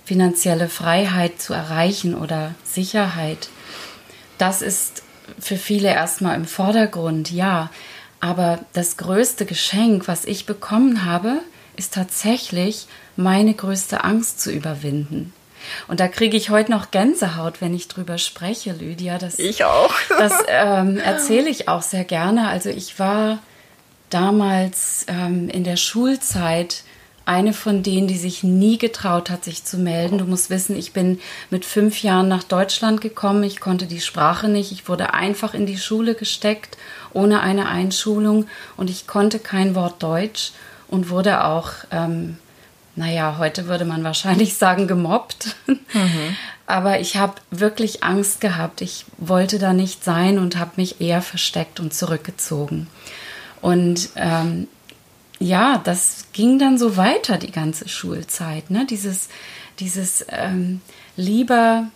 finanzielle 0.04 0.68
Freiheit 0.68 1.40
zu 1.40 1.54
erreichen 1.54 2.14
oder 2.14 2.54
Sicherheit. 2.64 3.48
Das 4.36 4.60
ist 4.60 5.02
für 5.38 5.56
viele 5.56 5.88
erstmal 5.88 6.36
im 6.36 6.44
Vordergrund, 6.44 7.30
ja. 7.30 7.70
Aber 8.20 8.58
das 8.74 8.98
größte 8.98 9.46
Geschenk, 9.46 10.06
was 10.06 10.26
ich 10.26 10.44
bekommen 10.44 11.06
habe, 11.06 11.40
ist 11.76 11.94
tatsächlich 11.94 12.88
meine 13.16 13.54
größte 13.54 14.04
Angst 14.04 14.38
zu 14.38 14.52
überwinden. 14.52 15.32
Und 15.88 16.00
da 16.00 16.08
kriege 16.08 16.36
ich 16.36 16.50
heute 16.50 16.70
noch 16.70 16.90
Gänsehaut, 16.90 17.60
wenn 17.60 17.74
ich 17.74 17.88
drüber 17.88 18.18
spreche, 18.18 18.72
Lydia. 18.72 19.18
Das, 19.18 19.38
ich 19.38 19.64
auch. 19.64 19.94
das 20.18 20.32
ähm, 20.48 20.98
erzähle 20.98 21.48
ich 21.48 21.68
auch 21.68 21.82
sehr 21.82 22.04
gerne. 22.04 22.48
Also 22.48 22.70
ich 22.70 22.98
war 22.98 23.38
damals 24.10 25.06
ähm, 25.08 25.48
in 25.48 25.64
der 25.64 25.76
Schulzeit 25.76 26.84
eine 27.26 27.52
von 27.52 27.82
denen, 27.82 28.06
die 28.06 28.16
sich 28.16 28.44
nie 28.44 28.78
getraut 28.78 29.30
hat, 29.30 29.44
sich 29.44 29.64
zu 29.64 29.78
melden. 29.78 30.18
Du 30.18 30.24
musst 30.26 30.48
wissen, 30.48 30.76
ich 30.76 30.92
bin 30.92 31.18
mit 31.50 31.64
fünf 31.64 32.02
Jahren 32.02 32.28
nach 32.28 32.44
Deutschland 32.44 33.00
gekommen. 33.00 33.42
Ich 33.42 33.58
konnte 33.58 33.86
die 33.86 34.00
Sprache 34.00 34.48
nicht. 34.48 34.70
Ich 34.70 34.88
wurde 34.88 35.12
einfach 35.12 35.52
in 35.52 35.66
die 35.66 35.76
Schule 35.76 36.14
gesteckt, 36.14 36.78
ohne 37.12 37.40
eine 37.40 37.68
Einschulung. 37.68 38.46
Und 38.76 38.90
ich 38.90 39.08
konnte 39.08 39.40
kein 39.40 39.74
Wort 39.74 40.04
Deutsch 40.04 40.52
und 40.86 41.10
wurde 41.10 41.44
auch, 41.44 41.72
ähm, 41.90 42.38
naja, 42.96 43.36
heute 43.38 43.66
würde 43.66 43.84
man 43.84 44.02
wahrscheinlich 44.04 44.54
sagen, 44.58 44.88
gemobbt. 44.88 45.56
Mhm. 45.66 46.36
Aber 46.66 46.98
ich 46.98 47.16
habe 47.16 47.34
wirklich 47.50 48.02
Angst 48.02 48.40
gehabt. 48.40 48.80
Ich 48.80 49.04
wollte 49.18 49.58
da 49.58 49.72
nicht 49.72 50.02
sein 50.02 50.38
und 50.38 50.56
habe 50.56 50.72
mich 50.76 51.00
eher 51.00 51.22
versteckt 51.22 51.78
und 51.78 51.94
zurückgezogen. 51.94 52.88
Und 53.60 54.10
ähm, 54.16 54.66
ja, 55.38 55.78
das 55.78 56.26
ging 56.32 56.58
dann 56.58 56.78
so 56.78 56.96
weiter 56.96 57.38
die 57.38 57.52
ganze 57.52 57.88
Schulzeit. 57.88 58.70
Ne? 58.70 58.86
Dieses, 58.88 59.28
dieses 59.78 60.24
ähm, 60.28 60.80
lieber 61.16 61.88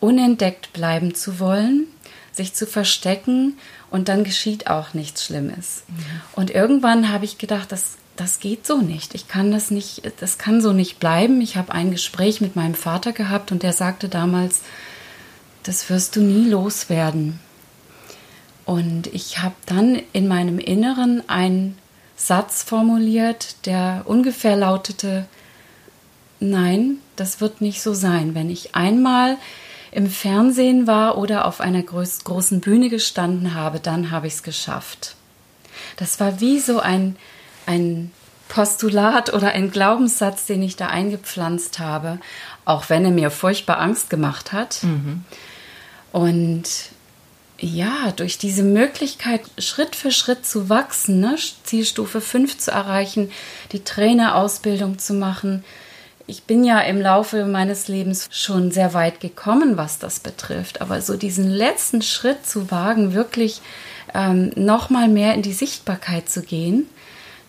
unentdeckt 0.00 0.72
bleiben 0.72 1.14
zu 1.14 1.38
wollen, 1.38 1.86
sich 2.32 2.54
zu 2.54 2.66
verstecken 2.66 3.58
und 3.90 4.08
dann 4.08 4.24
geschieht 4.24 4.66
auch 4.66 4.92
nichts 4.92 5.24
Schlimmes. 5.24 5.84
Mhm. 5.88 6.04
Und 6.34 6.50
irgendwann 6.50 7.12
habe 7.12 7.24
ich 7.24 7.38
gedacht, 7.38 7.70
das, 7.70 7.96
das 8.16 8.38
geht 8.38 8.66
so 8.66 8.78
nicht. 8.78 9.14
Ich 9.14 9.28
kann 9.28 9.50
das 9.50 9.70
nicht, 9.70 10.02
das 10.20 10.38
kann 10.38 10.60
so 10.60 10.72
nicht 10.72 11.00
bleiben. 11.00 11.40
Ich 11.40 11.56
habe 11.56 11.72
ein 11.72 11.90
Gespräch 11.90 12.40
mit 12.40 12.56
meinem 12.56 12.74
Vater 12.74 13.12
gehabt 13.12 13.50
und 13.52 13.62
der 13.62 13.72
sagte 13.72 14.08
damals, 14.08 14.62
das 15.64 15.88
wirst 15.90 16.16
du 16.16 16.20
nie 16.20 16.48
loswerden. 16.48 17.40
Und 18.64 19.08
ich 19.08 19.42
habe 19.42 19.54
dann 19.66 20.00
in 20.12 20.28
meinem 20.28 20.58
Inneren 20.58 21.28
einen 21.28 21.76
Satz 22.16 22.62
formuliert, 22.62 23.56
der 23.66 24.02
ungefähr 24.06 24.56
lautete, 24.56 25.26
nein, 26.40 26.98
das 27.16 27.40
wird 27.40 27.60
nicht 27.60 27.82
so 27.82 27.94
sein. 27.94 28.34
Wenn 28.34 28.48
ich 28.48 28.74
einmal 28.74 29.36
im 29.90 30.08
Fernsehen 30.08 30.86
war 30.86 31.18
oder 31.18 31.46
auf 31.46 31.60
einer 31.60 31.82
groß, 31.82 32.24
großen 32.24 32.60
Bühne 32.60 32.88
gestanden 32.88 33.54
habe, 33.54 33.80
dann 33.80 34.10
habe 34.10 34.26
ich 34.26 34.34
es 34.34 34.42
geschafft. 34.42 35.16
Das 35.96 36.20
war 36.20 36.40
wie 36.40 36.60
so 36.60 36.80
ein, 36.80 37.16
ein 37.66 38.10
Postulat 38.48 39.32
oder 39.32 39.48
ein 39.48 39.70
Glaubenssatz, 39.70 40.46
den 40.46 40.62
ich 40.62 40.76
da 40.76 40.88
eingepflanzt 40.88 41.78
habe, 41.78 42.18
auch 42.64 42.88
wenn 42.88 43.04
er 43.04 43.10
mir 43.10 43.30
furchtbar 43.30 43.78
Angst 43.78 44.10
gemacht 44.10 44.52
hat. 44.52 44.82
Mhm. 44.82 45.24
Und 46.12 46.68
ja, 47.58 48.12
durch 48.14 48.38
diese 48.38 48.62
Möglichkeit, 48.62 49.40
Schritt 49.58 49.96
für 49.96 50.10
Schritt 50.10 50.44
zu 50.44 50.68
wachsen, 50.68 51.20
ne? 51.20 51.36
Zielstufe 51.62 52.20
5 52.20 52.58
zu 52.58 52.70
erreichen, 52.70 53.30
die 53.72 53.84
Trainerausbildung 53.84 54.98
zu 54.98 55.14
machen. 55.14 55.64
Ich 56.26 56.44
bin 56.44 56.64
ja 56.64 56.80
im 56.80 57.00
Laufe 57.00 57.44
meines 57.46 57.88
Lebens 57.88 58.28
schon 58.30 58.70
sehr 58.70 58.94
weit 58.94 59.20
gekommen, 59.20 59.76
was 59.76 59.98
das 59.98 60.20
betrifft. 60.20 60.80
Aber 60.80 61.00
so 61.00 61.16
diesen 61.16 61.50
letzten 61.50 62.02
Schritt 62.02 62.46
zu 62.46 62.70
wagen, 62.70 63.14
wirklich 63.14 63.60
ähm, 64.14 64.52
nochmal 64.56 65.08
mehr 65.08 65.34
in 65.34 65.42
die 65.42 65.52
Sichtbarkeit 65.52 66.28
zu 66.28 66.42
gehen, 66.42 66.86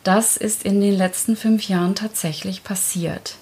das 0.05 0.37
ist 0.37 0.63
in 0.63 0.79
den 0.79 0.95
letzten 0.95 1.35
fünf 1.35 1.67
Jahren 1.67 1.95
tatsächlich 1.95 2.63
passiert. 2.63 3.35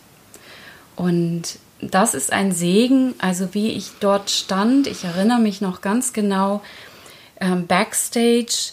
Und 0.95 1.59
das 1.81 2.13
ist 2.13 2.31
ein 2.31 2.51
Segen, 2.51 3.13
also 3.19 3.53
wie 3.53 3.71
ich 3.71 3.91
dort 3.99 4.29
stand, 4.29 4.87
ich 4.87 5.03
erinnere 5.03 5.39
mich 5.39 5.59
noch 5.59 5.81
ganz 5.81 6.13
genau, 6.13 6.61
ähm, 7.41 7.67
backstage 7.67 8.71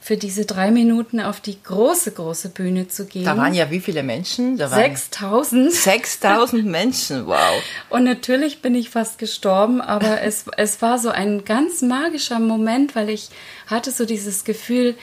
für 0.00 0.16
diese 0.16 0.46
drei 0.46 0.70
Minuten 0.70 1.20
auf 1.20 1.40
die 1.40 1.62
große, 1.62 2.12
große 2.12 2.48
Bühne 2.48 2.88
zu 2.88 3.04
gehen. 3.04 3.26
Da 3.26 3.36
waren 3.36 3.52
ja 3.52 3.70
wie 3.70 3.80
viele 3.80 4.02
Menschen? 4.02 4.56
6000. 4.56 5.70
6000 5.70 6.64
Menschen, 6.64 7.26
wow. 7.26 7.62
Und 7.90 8.04
natürlich 8.04 8.62
bin 8.62 8.74
ich 8.74 8.88
fast 8.88 9.18
gestorben, 9.18 9.82
aber 9.82 10.22
es, 10.22 10.46
es 10.56 10.80
war 10.80 10.98
so 10.98 11.10
ein 11.10 11.44
ganz 11.44 11.82
magischer 11.82 12.38
Moment, 12.38 12.96
weil 12.96 13.10
ich 13.10 13.28
hatte 13.66 13.90
so 13.90 14.06
dieses 14.06 14.44
Gefühl, 14.44 14.94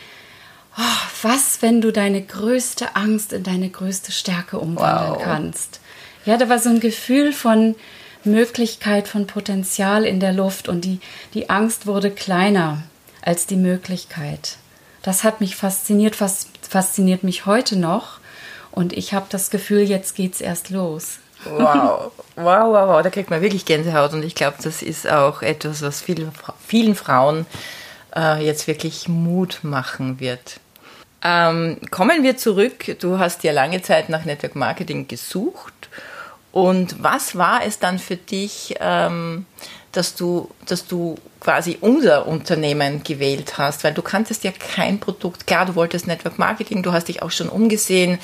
was, 1.25 1.61
wenn 1.61 1.81
du 1.81 1.91
deine 1.91 2.21
größte 2.21 2.95
Angst 2.95 3.33
in 3.33 3.43
deine 3.43 3.69
größte 3.69 4.11
Stärke 4.11 4.59
umwandeln 4.59 5.15
wow. 5.15 5.23
kannst. 5.23 5.79
Ja, 6.25 6.37
da 6.37 6.49
war 6.49 6.59
so 6.59 6.69
ein 6.69 6.79
Gefühl 6.79 7.33
von 7.33 7.75
Möglichkeit, 8.23 9.07
von 9.07 9.27
Potenzial 9.27 10.05
in 10.05 10.19
der 10.19 10.33
Luft 10.33 10.67
und 10.67 10.81
die, 10.85 10.99
die 11.33 11.49
Angst 11.49 11.87
wurde 11.87 12.11
kleiner 12.11 12.83
als 13.21 13.47
die 13.47 13.55
Möglichkeit. 13.55 14.57
Das 15.01 15.23
hat 15.23 15.41
mich 15.41 15.55
fasziniert, 15.55 16.15
fast, 16.15 16.49
fasziniert 16.67 17.23
mich 17.23 17.45
heute 17.45 17.75
noch 17.75 18.19
und 18.71 18.93
ich 18.93 19.13
habe 19.13 19.25
das 19.29 19.49
Gefühl, 19.49 19.81
jetzt 19.81 20.15
geht's 20.15 20.41
erst 20.41 20.69
los. 20.69 21.19
Wow, 21.45 22.11
wow, 22.35 22.67
wow, 22.67 22.87
wow, 22.87 23.01
da 23.03 23.09
kriegt 23.09 23.29
man 23.29 23.41
wirklich 23.41 23.65
Gänsehaut 23.65 24.13
und 24.13 24.23
ich 24.23 24.35
glaube, 24.35 24.57
das 24.63 24.81
ist 24.81 25.09
auch 25.09 25.41
etwas, 25.41 25.81
was 25.81 26.01
vielen, 26.01 26.31
vielen 26.65 26.95
Frauen 26.95 27.45
äh, 28.15 28.43
jetzt 28.43 28.67
wirklich 28.67 29.07
Mut 29.07 29.59
machen 29.61 30.19
wird. 30.19 30.59
Ähm, 31.27 31.77
kommen 31.89 32.21
wir 32.21 32.37
zurück. 32.37 32.97
Du 32.99 33.17
hast 33.17 33.43
ja 33.43 33.51
lange 33.51 33.81
Zeit 33.81 34.09
nach 34.09 34.25
Network 34.25 34.55
Marketing 34.55 35.07
gesucht 35.07 35.89
und 36.55 37.03
was 37.03 37.35
war 37.35 37.65
es 37.65 37.79
dann 37.79 37.99
für 37.99 38.15
dich, 38.15 38.75
ähm, 38.79 39.45
dass, 39.91 40.15
du, 40.15 40.49
dass 40.65 40.87
du 40.87 41.15
quasi 41.41 41.77
unser 41.81 42.27
Unternehmen 42.27 43.03
gewählt 43.03 43.57
hast? 43.57 43.83
Weil 43.83 43.93
du 43.93 44.01
kanntest 44.01 44.45
ja 44.45 44.51
kein 44.51 45.01
Produkt. 45.01 45.47
Klar, 45.47 45.65
du 45.65 45.75
wolltest 45.75 46.07
Network 46.07 46.39
Marketing, 46.39 46.81
du 46.81 46.93
hast 46.93 47.09
dich 47.09 47.21
auch 47.21 47.31
schon 47.31 47.49
umgesehen. 47.49 48.19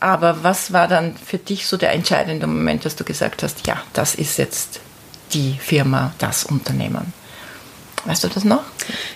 Aber 0.00 0.42
was 0.42 0.72
war 0.72 0.88
dann 0.88 1.14
für 1.14 1.38
dich 1.38 1.68
so 1.68 1.76
der 1.76 1.92
entscheidende 1.92 2.48
Moment, 2.48 2.84
dass 2.84 2.96
du 2.96 3.04
gesagt 3.04 3.44
hast, 3.44 3.68
ja, 3.68 3.80
das 3.92 4.16
ist 4.16 4.38
jetzt 4.38 4.80
die 5.32 5.56
Firma, 5.60 6.12
das 6.18 6.42
Unternehmen? 6.42 7.12
Weißt 8.04 8.24
du 8.24 8.28
das 8.28 8.42
noch? 8.44 8.64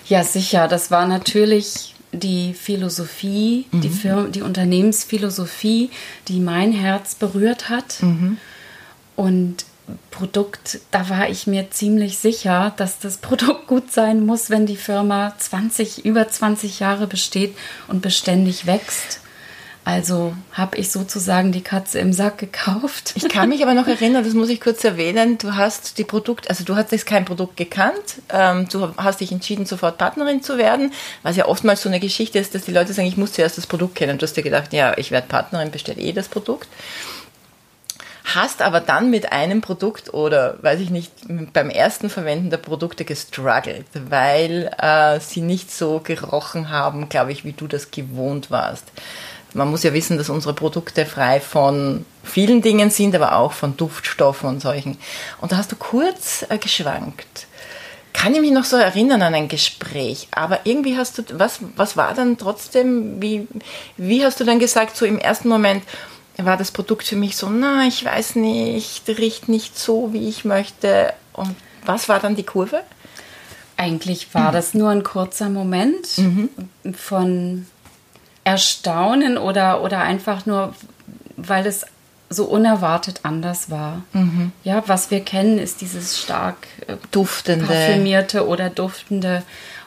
Ja, 0.06 0.22
sicher. 0.22 0.68
Das 0.68 0.92
war 0.92 1.06
natürlich 1.06 1.93
die 2.14 2.55
Philosophie, 2.55 3.66
mhm. 3.70 3.81
die, 3.81 3.88
Firma, 3.88 4.29
die 4.29 4.42
Unternehmensphilosophie, 4.42 5.90
die 6.29 6.40
mein 6.40 6.72
Herz 6.72 7.14
berührt 7.14 7.68
hat. 7.68 8.03
Mhm. 8.03 8.38
Und 9.16 9.64
Produkt, 10.11 10.81
da 10.90 11.11
war 11.11 11.29
ich 11.29 11.46
mir 11.46 11.70
ziemlich 11.70 12.18
sicher, 12.18 12.72
dass 12.77 12.98
das 12.98 13.18
Produkt 13.18 13.66
gut 13.66 13.92
sein 13.92 14.24
muss, 14.24 14.48
wenn 14.48 14.64
die 14.64 14.77
Firma 14.77 15.35
20, 15.38 16.05
über 16.05 16.29
20 16.29 16.81
Jahre 16.81 17.07
besteht 17.07 17.55
und 17.88 18.00
beständig 18.00 18.66
wächst. 18.66 19.20
Also 19.85 20.35
habe 20.53 20.79
ich 20.79 20.90
sozusagen 20.90 21.53
die 21.53 21.61
Katze 21.61 21.99
im 21.99 22.14
Sack 22.14 22.38
gekauft. 22.38 23.12
Ich 23.16 23.29
kann 23.29 23.51
mich 23.51 23.62
aber 23.62 23.75
noch 23.75 23.87
erinnern, 23.87 24.25
das 24.25 24.33
muss 24.33 24.49
ich 24.49 24.61
kurz 24.61 24.83
erwähnen, 24.83 25.37
du 25.37 25.55
hast 25.57 25.99
die 25.99 26.05
Produkt, 26.05 26.49
also 26.49 26.64
du 26.64 26.75
hattest 26.75 27.05
kein 27.05 27.27
Produkt 27.27 27.59
gekannt, 27.59 28.23
ähm, 28.31 28.66
du 28.70 28.94
hast 28.97 29.20
dich 29.20 29.31
entschieden, 29.31 29.66
sofort 29.66 29.99
Partnerin 29.99 30.42
zu 30.42 30.57
werden, 30.57 30.92
was 31.23 31.37
ja 31.37 31.47
oftmals 31.47 31.83
so 31.83 31.90
eine 31.90 32.01
Geschichte 32.01 32.38
ist, 32.38 32.55
dass 32.55 32.64
die 32.64 32.73
Leute 32.73 32.94
sagen, 32.94 33.09
ich 33.09 33.18
muss 33.18 33.35
zuerst 33.35 33.59
das 33.59 33.66
Produkt 33.66 33.94
kennen. 33.94 34.16
Du 34.16 34.23
hast 34.23 34.37
dir 34.37 34.42
gedacht, 34.42 34.73
ja, 34.73 34.97
ich 34.97 35.11
werde 35.11 35.29
Partnerin, 35.29 35.70
bestelle 35.70 36.01
eh 36.01 36.12
das 36.12 36.29
Produkt. 36.29 36.68
Hast 38.35 38.62
aber 38.62 38.81
dann 38.81 39.11
mit 39.11 39.33
einem 39.33 39.61
Produkt 39.61 40.14
oder, 40.14 40.57
weiß 40.62 40.81
ich 40.81 40.88
nicht, 40.88 41.12
beim 41.53 41.68
ersten 41.68 42.09
Verwenden 42.09 42.49
der 42.49 42.57
Produkte 42.57 43.05
gestruggelt, 43.05 43.85
weil 44.09 44.75
äh, 44.79 45.20
sie 45.20 45.42
nicht 45.42 45.70
so 45.70 46.01
gerochen 46.01 46.70
haben, 46.70 47.11
glaube 47.11 47.33
ich, 47.33 47.44
wie 47.44 47.53
du 47.53 47.66
das 47.66 47.90
gewohnt 47.90 48.51
warst 48.51 48.90
man 49.54 49.70
muss 49.70 49.84
ja 49.84 49.92
wissen, 49.92 50.18
dass 50.18 50.28
unsere 50.28 50.52
Produkte 50.52 51.06
frei 51.06 51.40
von 51.40 52.04
vielen 52.22 52.60
Dingen 52.60 52.90
sind, 52.90 53.14
aber 53.14 53.36
auch 53.36 53.52
von 53.52 53.76
Duftstoffen 53.76 54.48
und 54.48 54.60
solchen. 54.60 54.98
Und 55.40 55.52
da 55.52 55.56
hast 55.56 55.72
du 55.72 55.76
kurz 55.76 56.44
äh, 56.48 56.58
geschwankt. 56.58 57.46
Kann 58.12 58.34
ich 58.34 58.40
mich 58.40 58.52
noch 58.52 58.64
so 58.64 58.76
erinnern 58.76 59.22
an 59.22 59.34
ein 59.34 59.48
Gespräch, 59.48 60.28
aber 60.30 60.60
irgendwie 60.64 60.96
hast 60.96 61.18
du, 61.18 61.22
was, 61.32 61.58
was 61.76 61.96
war 61.96 62.14
dann 62.14 62.38
trotzdem, 62.38 63.20
wie, 63.20 63.48
wie 63.96 64.24
hast 64.24 64.38
du 64.38 64.44
dann 64.44 64.58
gesagt, 64.60 64.96
so 64.96 65.04
im 65.04 65.18
ersten 65.18 65.48
Moment, 65.48 65.82
war 66.36 66.56
das 66.56 66.72
Produkt 66.72 67.06
für 67.06 67.16
mich 67.16 67.36
so, 67.36 67.48
na, 67.48 67.86
ich 67.86 68.04
weiß 68.04 68.36
nicht, 68.36 69.08
riecht 69.08 69.48
nicht 69.48 69.78
so, 69.78 70.12
wie 70.12 70.28
ich 70.28 70.44
möchte. 70.44 71.12
Und 71.32 71.54
was 71.84 72.08
war 72.08 72.18
dann 72.18 72.34
die 72.34 72.42
Kurve? 72.42 72.82
Eigentlich 73.76 74.34
war 74.34 74.52
das 74.52 74.74
nur 74.74 74.90
ein 74.90 75.02
kurzer 75.02 75.48
Moment 75.48 76.18
mhm. 76.18 76.48
von 76.92 77.66
Erstaunen 78.44 79.38
oder, 79.38 79.83
oder 79.83 80.00
einfach 80.00 80.46
nur, 80.46 80.74
weil 81.37 81.66
es 81.66 81.87
so 82.28 82.44
unerwartet 82.44 83.20
anders 83.22 83.70
war. 83.70 84.02
Mhm. 84.12 84.52
Ja, 84.62 84.83
was 84.87 85.11
wir 85.11 85.20
kennen, 85.20 85.59
ist 85.59 85.80
dieses 85.80 86.18
stark 86.18 86.57
äh, 86.87 86.96
duftende, 87.11 87.66
parfümierte 87.66 88.46
oder 88.46 88.70
duftende 88.70 89.42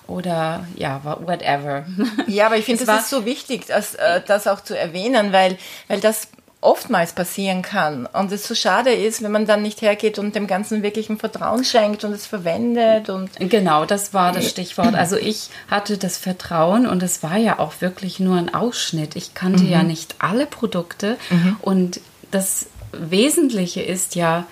oder 0.07 0.65
ja, 0.75 1.01
whatever. 1.03 1.85
Ja, 2.27 2.45
aber 2.45 2.57
ich 2.57 2.65
finde, 2.65 2.83
es 2.87 2.89
ist 2.89 3.09
so 3.09 3.25
wichtig, 3.25 3.65
das, 3.67 3.95
äh, 3.95 4.21
das 4.25 4.47
auch 4.47 4.61
zu 4.61 4.77
erwähnen, 4.77 5.33
weil, 5.33 5.57
weil 5.87 5.99
das 5.99 6.29
oftmals 6.59 7.13
passieren 7.13 7.61
kann. 7.61 8.07
Und 8.07 8.31
es 8.31 8.47
so 8.47 8.55
schade 8.55 8.91
ist, 8.91 9.21
wenn 9.21 9.31
man 9.31 9.45
dann 9.45 9.61
nicht 9.61 9.81
hergeht 9.81 10.17
und 10.17 10.35
dem 10.35 10.47
Ganzen 10.47 10.81
wirklich 10.81 11.09
ein 11.09 11.19
Vertrauen 11.19 11.63
schenkt 11.63 12.03
und 12.03 12.11
es 12.13 12.25
verwendet 12.25 13.09
und. 13.09 13.29
Genau, 13.39 13.85
das 13.85 14.13
war 14.13 14.31
das 14.31 14.49
Stichwort. 14.49 14.95
Also 14.95 15.17
ich 15.17 15.49
hatte 15.69 15.97
das 15.97 16.17
Vertrauen 16.17 16.87
und 16.87 17.03
es 17.03 17.21
war 17.21 17.37
ja 17.37 17.59
auch 17.59 17.73
wirklich 17.79 18.19
nur 18.19 18.37
ein 18.37 18.53
Ausschnitt. 18.53 19.15
Ich 19.15 19.33
kannte 19.33 19.63
mhm. 19.63 19.69
ja 19.69 19.83
nicht 19.83 20.15
alle 20.19 20.45
Produkte 20.45 21.17
mhm. 21.29 21.57
und 21.61 22.01
das 22.31 22.67
Wesentliche 22.91 23.81
ist 23.81 24.15
ja 24.15 24.45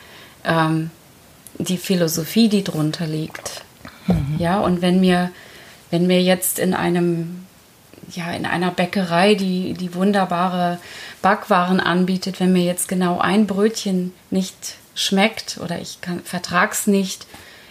ähm, 0.43 0.91
die 1.57 1.77
Philosophie, 1.77 2.49
die 2.49 2.63
drunter 2.63 3.07
liegt. 3.07 3.63
Mhm. 4.07 4.35
Ja, 4.37 4.59
und 4.59 4.81
wenn 4.81 4.99
mir, 4.99 5.31
wenn 5.89 6.05
mir 6.05 6.21
jetzt 6.21 6.59
in 6.59 6.73
einem 6.73 7.45
ja, 8.11 8.31
in 8.31 8.45
einer 8.45 8.71
Bäckerei, 8.71 9.35
die, 9.35 9.73
die 9.73 9.93
wunderbare 9.93 10.79
Backwaren 11.21 11.79
anbietet, 11.79 12.39
wenn 12.39 12.53
mir 12.53 12.63
jetzt 12.63 12.87
genau 12.87 13.19
ein 13.19 13.47
Brötchen 13.47 14.13
nicht 14.29 14.75
schmeckt 14.93 15.59
oder 15.63 15.79
ich 15.79 16.01
kann, 16.01 16.21
vertrag's 16.21 16.87
nicht, 16.87 17.25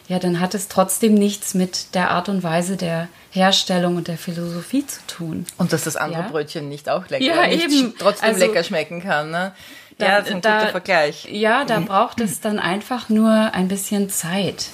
ja, 0.09 0.19
dann 0.19 0.39
hat 0.41 0.55
es 0.55 0.69
trotzdem 0.69 1.15
nichts 1.15 1.55
mit 1.55 1.95
der 1.95 2.11
Art 2.11 2.29
und 2.29 2.43
Weise 2.43 2.77
der 2.77 3.09
Herstellung 3.31 3.97
und 3.97 4.07
der 4.07 4.19
Philosophie 4.19 4.87
zu 4.87 5.01
tun. 5.07 5.47
Und 5.57 5.73
dass 5.73 5.85
das 5.85 5.97
andere 5.97 6.23
ja? 6.23 6.29
Brötchen 6.29 6.69
nicht 6.69 6.91
auch 6.91 7.09
lecker, 7.09 7.25
ja, 7.25 7.49
eben. 7.49 7.95
trotzdem 7.99 8.29
also, 8.29 8.41
lecker 8.47 8.63
schmecken 8.63 9.03
kann, 9.03 9.31
ne? 9.31 9.53
Da, 9.97 10.07
ja, 10.07 10.19
das 10.19 10.29
ist 10.29 10.35
ein 10.35 10.41
da, 10.41 10.59
guter 10.59 10.71
Vergleich. 10.73 11.29
Ja, 11.31 11.65
da 11.65 11.79
braucht 11.79 12.21
es 12.21 12.41
dann 12.41 12.59
einfach 12.59 13.09
nur 13.09 13.31
ein 13.31 13.69
bisschen 13.69 14.11
Zeit. 14.11 14.67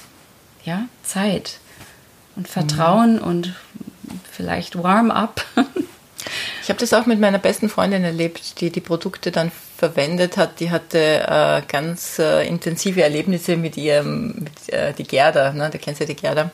Ja, 0.63 0.85
Zeit. 1.03 1.59
Und 2.35 2.47
Vertrauen 2.47 3.17
mhm. 3.17 3.23
und 3.23 3.55
vielleicht 4.31 4.81
Warm-up. 4.81 5.45
Ich 6.61 6.69
habe 6.69 6.79
das 6.79 6.93
auch 6.93 7.05
mit 7.05 7.19
meiner 7.19 7.39
besten 7.39 7.69
Freundin 7.69 8.03
erlebt, 8.03 8.61
die 8.61 8.69
die 8.69 8.81
Produkte 8.81 9.31
dann 9.31 9.51
verwendet 9.77 10.37
hat. 10.37 10.59
Die 10.59 10.69
hatte 10.69 10.99
äh, 10.99 11.61
ganz 11.67 12.19
äh, 12.19 12.47
intensive 12.47 13.01
Erlebnisse 13.01 13.57
mit 13.57 13.77
ihrem, 13.77 14.35
mit 14.43 14.69
äh, 14.71 14.93
die 14.93 15.03
Gerda, 15.03 15.53
ne? 15.53 15.69
da 15.71 15.77
kennst 15.77 15.99
du 15.99 16.03
ja 16.03 16.07
die 16.07 16.21
Gerda. 16.21 16.51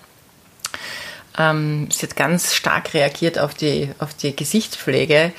Ähm, 1.38 1.90
sie 1.92 2.06
hat 2.06 2.16
ganz 2.16 2.56
stark 2.56 2.94
reagiert 2.94 3.38
auf 3.38 3.54
die, 3.54 3.90
auf 4.00 4.14
die 4.14 4.36
Gesichtspflege 4.36 5.34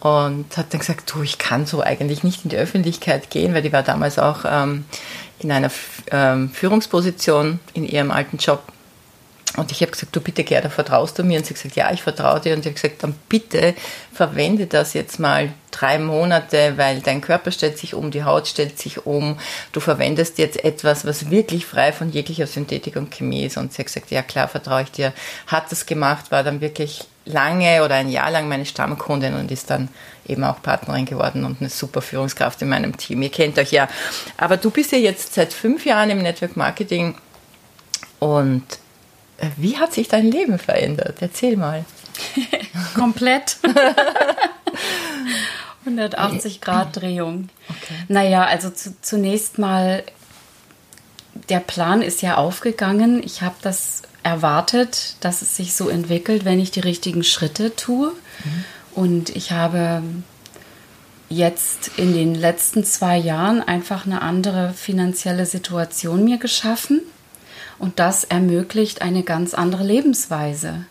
und 0.00 0.56
hat 0.56 0.72
dann 0.72 0.80
gesagt, 0.80 1.12
du, 1.14 1.22
ich 1.22 1.38
kann 1.38 1.64
so 1.64 1.80
eigentlich 1.80 2.22
nicht 2.22 2.44
in 2.44 2.50
die 2.50 2.56
Öffentlichkeit 2.56 3.30
gehen, 3.30 3.54
weil 3.54 3.62
die 3.62 3.72
war 3.72 3.82
damals 3.82 4.18
auch 4.18 4.44
ähm, 4.44 4.84
in 5.38 5.50
einer 5.50 5.70
ähm, 6.10 6.50
Führungsposition 6.50 7.60
in 7.72 7.84
ihrem 7.84 8.10
alten 8.10 8.36
Job 8.36 8.62
und 9.56 9.70
ich 9.70 9.82
habe 9.82 9.92
gesagt, 9.92 10.16
du 10.16 10.20
bitte 10.20 10.44
Gerda, 10.44 10.70
vertraust 10.70 11.18
du 11.18 11.24
mir? 11.24 11.38
Und 11.38 11.44
sie 11.44 11.50
hat 11.50 11.62
gesagt, 11.62 11.76
ja, 11.76 11.92
ich 11.92 12.02
vertraue 12.02 12.40
dir. 12.40 12.54
Und 12.54 12.60
ich 12.60 12.66
habe 12.66 12.74
gesagt, 12.74 13.02
dann 13.02 13.14
bitte 13.28 13.74
verwende 14.12 14.66
das 14.66 14.94
jetzt 14.94 15.18
mal 15.20 15.52
drei 15.70 15.98
Monate, 15.98 16.74
weil 16.76 17.00
dein 17.00 17.20
Körper 17.20 17.50
stellt 17.50 17.76
sich 17.76 17.94
um, 17.94 18.10
die 18.10 18.24
Haut 18.24 18.48
stellt 18.48 18.78
sich 18.78 19.04
um. 19.04 19.38
Du 19.72 19.80
verwendest 19.80 20.38
jetzt 20.38 20.64
etwas, 20.64 21.04
was 21.04 21.30
wirklich 21.30 21.66
frei 21.66 21.92
von 21.92 22.10
jeglicher 22.10 22.46
Synthetik 22.46 22.96
und 22.96 23.10
Chemie 23.10 23.44
ist. 23.44 23.58
Und 23.58 23.72
sie 23.74 23.80
hat 23.80 23.86
gesagt, 23.86 24.10
ja 24.10 24.22
klar, 24.22 24.48
vertraue 24.48 24.82
ich 24.82 24.90
dir. 24.90 25.12
Hat 25.46 25.70
das 25.70 25.84
gemacht, 25.84 26.30
war 26.30 26.42
dann 26.44 26.62
wirklich 26.62 27.04
lange 27.26 27.84
oder 27.84 27.96
ein 27.96 28.08
Jahr 28.08 28.30
lang 28.30 28.48
meine 28.48 28.64
Stammkundin 28.64 29.34
und 29.34 29.50
ist 29.50 29.68
dann 29.70 29.88
eben 30.26 30.44
auch 30.44 30.62
Partnerin 30.62 31.04
geworden 31.04 31.44
und 31.44 31.60
eine 31.60 31.68
super 31.68 32.00
Führungskraft 32.00 32.62
in 32.62 32.70
meinem 32.70 32.96
Team. 32.96 33.20
Ihr 33.20 33.30
kennt 33.30 33.58
euch 33.58 33.70
ja. 33.70 33.86
Aber 34.38 34.56
du 34.56 34.70
bist 34.70 34.92
ja 34.92 34.98
jetzt 34.98 35.34
seit 35.34 35.52
fünf 35.52 35.84
Jahren 35.84 36.08
im 36.08 36.18
Network 36.22 36.56
Marketing 36.56 37.14
und 38.18 38.62
wie 39.56 39.78
hat 39.78 39.92
sich 39.92 40.08
dein 40.08 40.30
Leben 40.30 40.58
verändert? 40.58 41.18
Erzähl 41.20 41.56
mal. 41.56 41.84
Komplett. 42.94 43.56
180 45.84 46.60
Grad 46.60 46.96
Drehung. 46.96 47.48
Okay. 47.68 47.94
Naja, 48.08 48.44
also 48.44 48.70
zu, 48.70 48.94
zunächst 49.00 49.58
mal, 49.58 50.04
der 51.48 51.60
Plan 51.60 52.02
ist 52.02 52.22
ja 52.22 52.36
aufgegangen. 52.36 53.22
Ich 53.24 53.42
habe 53.42 53.56
das 53.62 54.02
erwartet, 54.22 55.16
dass 55.20 55.42
es 55.42 55.56
sich 55.56 55.74
so 55.74 55.88
entwickelt, 55.88 56.44
wenn 56.44 56.60
ich 56.60 56.70
die 56.70 56.80
richtigen 56.80 57.24
Schritte 57.24 57.74
tue. 57.74 58.08
Mhm. 58.44 58.64
Und 58.94 59.30
ich 59.30 59.50
habe 59.52 60.02
jetzt 61.28 61.92
in 61.96 62.12
den 62.12 62.34
letzten 62.34 62.84
zwei 62.84 63.16
Jahren 63.16 63.62
einfach 63.62 64.06
eine 64.06 64.22
andere 64.22 64.74
finanzielle 64.74 65.46
Situation 65.46 66.24
mir 66.24 66.38
geschaffen. 66.38 67.00
Und 67.82 67.98
das 67.98 68.22
ermöglicht 68.22 69.02
eine 69.02 69.24
ganz 69.24 69.54
andere 69.54 69.82
Lebensweise. 69.82 70.86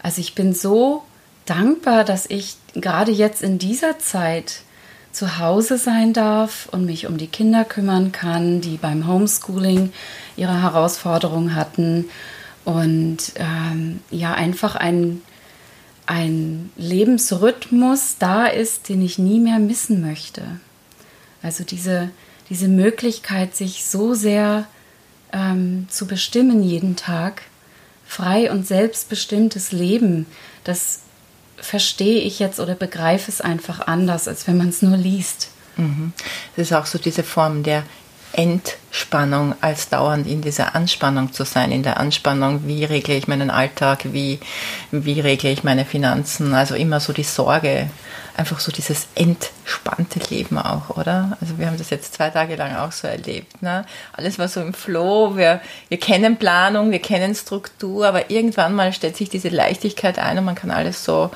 Also 0.00 0.20
ich 0.20 0.36
bin 0.36 0.54
so 0.54 1.02
dankbar, 1.44 2.04
dass 2.04 2.26
ich 2.26 2.54
gerade 2.72 3.10
jetzt 3.10 3.42
in 3.42 3.58
dieser 3.58 3.98
Zeit 3.98 4.62
zu 5.10 5.40
Hause 5.40 5.76
sein 5.76 6.12
darf 6.12 6.68
und 6.70 6.86
mich 6.86 7.08
um 7.08 7.18
die 7.18 7.26
Kinder 7.26 7.64
kümmern 7.64 8.12
kann, 8.12 8.60
die 8.60 8.76
beim 8.76 9.08
Homeschooling 9.08 9.92
ihre 10.36 10.62
Herausforderungen 10.62 11.56
hatten 11.56 12.08
und 12.64 13.32
ähm, 13.34 13.98
ja 14.12 14.32
einfach 14.32 14.76
ein, 14.76 15.22
ein 16.06 16.70
Lebensrhythmus 16.76 18.18
da 18.20 18.46
ist, 18.46 18.88
den 18.88 19.02
ich 19.02 19.18
nie 19.18 19.40
mehr 19.40 19.58
missen 19.58 20.00
möchte. 20.00 20.42
Also 21.42 21.64
diese, 21.64 22.10
diese 22.50 22.68
Möglichkeit, 22.68 23.56
sich 23.56 23.84
so 23.84 24.14
sehr 24.14 24.68
ähm, 25.32 25.86
zu 25.88 26.06
bestimmen 26.06 26.62
jeden 26.62 26.96
Tag, 26.96 27.42
frei 28.06 28.50
und 28.50 28.66
selbstbestimmtes 28.66 29.72
Leben, 29.72 30.26
das 30.64 31.00
verstehe 31.56 32.20
ich 32.22 32.38
jetzt 32.38 32.58
oder 32.58 32.74
begreife 32.74 33.30
es 33.30 33.40
einfach 33.40 33.86
anders, 33.86 34.26
als 34.26 34.46
wenn 34.46 34.56
man 34.56 34.70
es 34.70 34.82
nur 34.82 34.96
liest. 34.96 35.50
Mhm. 35.76 36.12
Das 36.56 36.68
ist 36.68 36.72
auch 36.72 36.86
so 36.86 36.98
diese 36.98 37.22
Form 37.22 37.62
der 37.62 37.84
Entspannung, 38.40 39.54
als 39.60 39.90
dauernd 39.90 40.26
in 40.26 40.40
dieser 40.40 40.74
Anspannung 40.74 41.32
zu 41.32 41.44
sein. 41.44 41.72
In 41.72 41.82
der 41.82 41.98
Anspannung, 41.98 42.66
wie 42.66 42.84
regle 42.84 43.14
ich 43.14 43.28
meinen 43.28 43.50
Alltag, 43.50 44.12
wie, 44.12 44.40
wie 44.90 45.20
regle 45.20 45.50
ich 45.50 45.62
meine 45.62 45.84
Finanzen. 45.84 46.54
Also 46.54 46.74
immer 46.74 47.00
so 47.00 47.12
die 47.12 47.22
Sorge, 47.22 47.90
einfach 48.36 48.58
so 48.58 48.72
dieses 48.72 49.08
entspannte 49.14 50.20
Leben 50.30 50.56
auch, 50.58 50.96
oder? 50.96 51.36
Also 51.40 51.58
wir 51.58 51.66
haben 51.66 51.76
das 51.76 51.90
jetzt 51.90 52.14
zwei 52.14 52.30
Tage 52.30 52.56
lang 52.56 52.76
auch 52.76 52.92
so 52.92 53.06
erlebt. 53.06 53.60
Ne? 53.62 53.84
Alles 54.14 54.38
war 54.38 54.48
so 54.48 54.62
im 54.62 54.72
Flow, 54.72 55.36
wir, 55.36 55.60
wir 55.88 55.98
kennen 55.98 56.36
Planung, 56.36 56.90
wir 56.90 57.00
kennen 57.00 57.34
Struktur, 57.34 58.06
aber 58.06 58.30
irgendwann 58.30 58.74
mal 58.74 58.92
stellt 58.94 59.16
sich 59.16 59.28
diese 59.28 59.50
Leichtigkeit 59.50 60.18
ein 60.18 60.38
und 60.38 60.46
man 60.46 60.54
kann 60.54 60.70
alles 60.70 61.04
so 61.04 61.30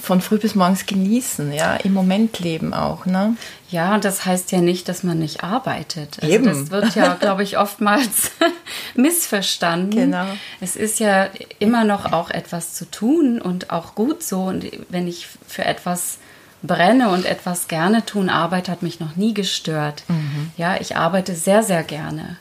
von 0.00 0.20
früh 0.20 0.38
bis 0.38 0.54
morgens 0.54 0.86
genießen, 0.86 1.52
ja, 1.52 1.76
im 1.76 1.94
Moment 1.94 2.40
leben 2.40 2.74
auch, 2.74 3.06
ne? 3.06 3.36
Ja, 3.74 3.92
und 3.92 4.04
das 4.04 4.24
heißt 4.24 4.52
ja 4.52 4.60
nicht, 4.60 4.88
dass 4.88 5.02
man 5.02 5.18
nicht 5.18 5.42
arbeitet. 5.42 6.22
Also 6.22 6.32
Eben. 6.32 6.44
Das 6.44 6.70
wird 6.70 6.94
ja, 6.94 7.14
glaube 7.20 7.42
ich, 7.42 7.58
oftmals 7.58 8.30
missverstanden. 8.94 10.12
Genau. 10.12 10.26
Es 10.60 10.76
ist 10.76 11.00
ja 11.00 11.28
immer 11.58 11.82
noch 11.82 12.12
auch 12.12 12.30
etwas 12.30 12.74
zu 12.74 12.88
tun 12.88 13.42
und 13.42 13.70
auch 13.70 13.96
gut 13.96 14.22
so. 14.22 14.42
Und 14.42 14.64
wenn 14.90 15.08
ich 15.08 15.26
für 15.48 15.64
etwas 15.64 16.18
brenne 16.62 17.08
und 17.08 17.26
etwas 17.26 17.66
gerne 17.66 18.06
tun, 18.06 18.28
Arbeit 18.28 18.68
hat 18.68 18.82
mich 18.82 19.00
noch 19.00 19.16
nie 19.16 19.34
gestört. 19.34 20.04
Mhm. 20.06 20.52
Ja, 20.56 20.80
ich 20.80 20.96
arbeite 20.96 21.34
sehr, 21.34 21.64
sehr 21.64 21.82
gerne. 21.82 22.36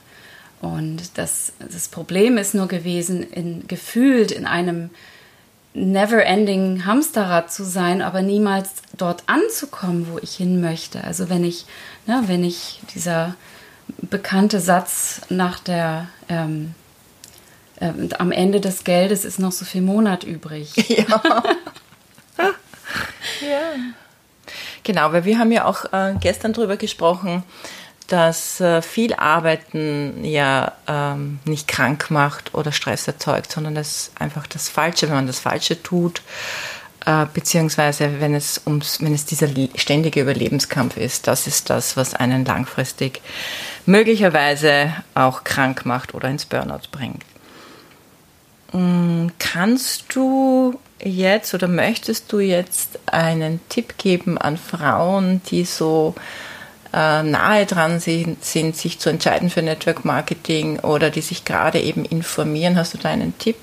Und 0.62 1.18
das, 1.18 1.54
das 1.58 1.88
Problem 1.88 2.38
ist 2.38 2.54
nur 2.54 2.68
gewesen, 2.68 3.24
in, 3.24 3.68
gefühlt 3.68 4.32
in 4.32 4.46
einem 4.46 4.92
never-ending 5.74 6.86
Hamsterrad 6.86 7.52
zu 7.52 7.64
sein, 7.64 8.02
aber 8.02 8.22
niemals 8.22 8.70
dort 8.98 9.24
anzukommen, 9.28 10.08
wo 10.12 10.20
ich 10.20 10.36
hin 10.36 10.62
möchte. 10.62 11.04
Also 11.04 11.30
wenn 11.30 11.44
ich, 11.44 11.66
ne, 12.06 12.24
wenn 12.28 12.44
ich 12.44 12.82
dieser 12.94 13.36
bekannte 14.02 14.60
Satz 14.60 15.22
nach 15.30 15.60
der 15.60 16.08
ähm, 16.30 16.76
äh, 17.80 17.92
am 18.18 18.32
Ende 18.32 18.62
des 18.62 18.84
Geldes 18.84 19.26
ist 19.26 19.40
noch 19.40 19.52
so 19.52 19.66
viel 19.66 19.82
Monat 19.82 20.24
übrig. 20.24 20.74
Ja. 22.38 22.54
ja. 23.42 23.72
Genau, 24.84 25.12
weil 25.14 25.26
wir 25.26 25.40
haben 25.40 25.52
ja 25.52 25.66
auch 25.66 25.92
äh, 25.94 26.16
gestern 26.20 26.54
darüber 26.54 26.78
gesprochen, 26.78 27.44
dass 28.08 28.60
äh, 28.60 28.82
viel 28.82 29.14
Arbeiten 29.14 30.24
ja 30.24 30.74
ähm, 30.88 31.40
nicht 31.46 31.68
krank 31.68 32.12
macht 32.12 32.54
oder 32.54 32.72
Stress 32.72 33.08
erzeugt, 33.08 33.52
sondern 33.52 33.76
das 33.76 34.12
einfach 34.20 34.48
das 34.48 34.70
Falsche, 34.70 35.08
wenn 35.08 35.16
man 35.16 35.28
das 35.28 35.40
Falsche 35.40 35.82
tut, 35.82 36.22
äh, 37.06 37.26
beziehungsweise 37.34 38.20
wenn 38.20 38.34
es 38.34 38.62
ums, 38.66 39.02
wenn 39.02 39.14
es 39.14 39.26
dieser 39.26 39.48
ständige 39.76 40.22
Überlebenskampf 40.22 40.98
ist, 40.98 41.28
das 41.28 41.48
ist 41.48 41.70
das, 41.70 41.98
was 41.98 42.14
einen 42.14 42.46
langfristig 42.46 43.22
möglicherweise 43.86 44.94
auch 45.14 45.44
krank 45.44 45.86
macht 45.86 46.14
oder 46.14 46.30
ins 46.30 46.46
Burnout 46.46 46.88
bringt. 46.92 47.24
Mm, 48.72 49.28
kannst 49.40 50.16
du 50.16 50.80
jetzt 51.00 51.54
oder 51.54 51.68
möchtest 51.68 52.32
du 52.32 52.40
jetzt 52.40 53.00
einen 53.06 53.60
Tipp 53.70 53.98
geben 53.98 54.38
an 54.38 54.58
Frauen, 54.58 55.42
die 55.50 55.66
so 55.66 56.16
nahe 56.94 57.66
dran 57.66 58.00
sind, 58.00 58.46
sind, 58.46 58.78
sich 58.78 59.00
zu 59.00 59.10
entscheiden 59.10 59.50
für 59.50 59.64
Network 59.64 60.06
Marketing 60.06 60.80
oder 60.80 61.10
die 61.10 61.22
sich 61.22 61.44
gerade 61.44 61.82
eben 61.82 62.06
informieren. 62.06 62.78
Hast 62.78 62.94
du 62.94 63.00
da 63.00 63.10
einen 63.10 63.38
Tipp? 63.40 63.58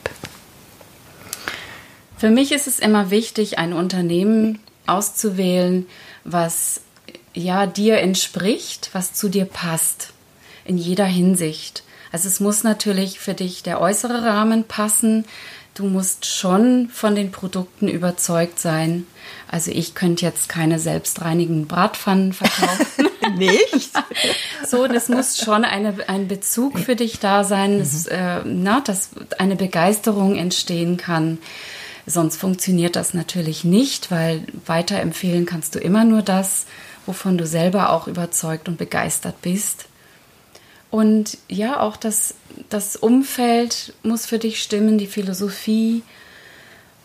Für 2.17 2.31
mich 2.31 2.53
ist 2.53 2.67
es 2.67 2.81
immer 2.81 3.11
wichtig, 3.11 3.59
ein 3.59 3.73
Unternehmen 3.73 4.59
auszuwählen, 4.87 5.87
was 6.25 6.83
ja 7.33 7.67
dir 7.67 7.99
entspricht, 7.99 8.91
was 8.93 9.15
zu 9.15 9.29
dir 9.29 9.45
passt 9.45 10.13
in 10.65 10.77
jeder 10.77 11.07
Hinsicht. 11.07 11.85
Also 12.13 12.29
es 12.29 12.41
muss 12.41 12.65
natürlich 12.65 13.21
für 13.21 13.35
dich 13.35 13.63
der 13.63 13.81
äußere 13.81 14.25
Rahmen 14.25 14.65
passen. 14.65 15.25
Du 15.75 15.87
musst 15.87 16.27
schon 16.27 16.89
von 16.93 17.15
den 17.15 17.31
Produkten 17.31 17.89
überzeugt 17.89 18.59
sein. 18.59 19.07
Also 19.49 19.71
ich 19.71 19.95
könnte 19.95 20.27
jetzt 20.27 20.49
keine 20.49 20.79
selbstreinigenden 20.79 21.67
Bratpfannen 21.67 22.33
verkaufen. 22.33 23.09
Nicht? 23.37 23.93
so, 24.67 24.87
das 24.89 25.09
muss 25.09 25.39
schon 25.39 25.65
eine, 25.65 25.95
ein 26.09 26.27
Bezug 26.27 26.79
für 26.79 26.97
dich 26.97 27.21
da 27.21 27.45
sein, 27.45 27.79
dass, 27.79 28.07
mhm. 28.07 28.13
äh, 28.13 28.41
na, 28.45 28.81
dass 28.81 29.11
eine 29.39 29.57
Begeisterung 29.57 30.37
entstehen 30.37 30.97
kann. 30.97 31.39
Sonst 32.07 32.39
funktioniert 32.39 32.97
das 32.97 33.15
natürlich 33.15 33.63
nicht, 33.63 34.11
weil 34.11 34.43
weiterempfehlen 34.67 35.47
kannst 35.47 35.75
du 35.75 35.79
immer 35.79 36.05
nur 36.05 36.23
das, 36.23 36.67
wovon 37.07 37.39
du 37.39 37.47
selber 37.47 37.91
auch 37.91 38.09
überzeugt 38.09 38.69
und 38.69 38.79
begeistert 38.79 39.41
bist. 39.43 39.87
Und 40.91 41.39
ja, 41.49 41.81
auch 41.81 41.97
das, 41.97 42.35
das 42.69 42.97
Umfeld 42.97 43.95
muss 44.03 44.27
für 44.27 44.39
dich 44.39 44.63
stimmen, 44.63 44.99
die 44.99 45.07
Philosophie. 45.07 46.03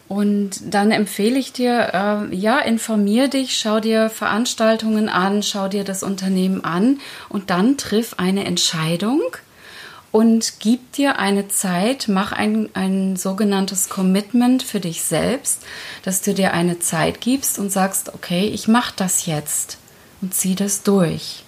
Und 0.08 0.74
dann 0.74 0.92
empfehle 0.92 1.38
ich 1.38 1.52
dir, 1.54 2.30
äh, 2.32 2.36
ja, 2.36 2.60
informier 2.60 3.28
dich, 3.28 3.58
schau 3.58 3.80
dir 3.80 4.10
Veranstaltungen 4.10 5.10
an, 5.10 5.42
schau 5.42 5.68
dir 5.68 5.84
das 5.84 6.04
Unternehmen 6.04 6.64
an 6.64 7.00
und 7.30 7.50
dann 7.50 7.78
triff 7.78 8.16
eine 8.18 8.46
Entscheidung 8.46 9.22
und 10.12 10.60
gib 10.60 10.94
dir 10.94 11.18
eine 11.18 11.48
Zeit, 11.48 12.06
mach 12.08 12.32
ein, 12.32 12.70
ein 12.74 13.18
sogenanntes 13.18 13.90
Commitment 13.90 14.62
für 14.62 14.80
dich 14.80 15.02
selbst, 15.04 15.64
dass 16.04 16.22
du 16.22 16.34
dir 16.34 16.54
eine 16.54 16.80
Zeit 16.80 17.20
gibst 17.20 17.58
und 17.58 17.72
sagst, 17.72 18.14
okay, 18.14 18.48
ich 18.48 18.68
mache 18.68 18.94
das 18.96 19.26
jetzt 19.26 19.78
und 20.22 20.36
zieh 20.36 20.56
das 20.56 20.84
durch. 20.84 21.45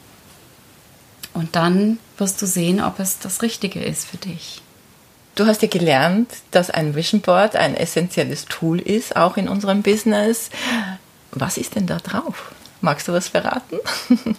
Und 1.38 1.56
dann 1.56 2.00
wirst 2.18 2.42
du 2.42 2.48
sehen, 2.48 2.82
ob 2.82 3.00
es 3.00 3.20
das 3.20 3.44
Richtige 3.44 3.80
ist 3.80 4.08
für 4.08 4.18
dich. 4.18 4.64
Du 5.36 5.46
hast 5.46 5.62
ja 5.62 5.68
gelernt, 5.68 6.32
dass 6.50 6.72
ein 6.72 6.96
Vision 6.96 7.22
Board 7.22 7.56
ein 7.56 7.76
essentielles 7.76 8.46
Tool 8.46 8.80
ist, 8.80 9.16
auch 9.16 9.38
in 9.38 9.48
unserem 9.48 9.84
Business. 9.84 10.50
Was 11.30 11.60
ist 11.60 11.76
denn 11.76 11.86
da 11.86 11.98
drauf? 11.98 12.52
Magst 12.82 13.08
du 13.08 13.14
was 13.14 13.28
verraten? 13.28 13.78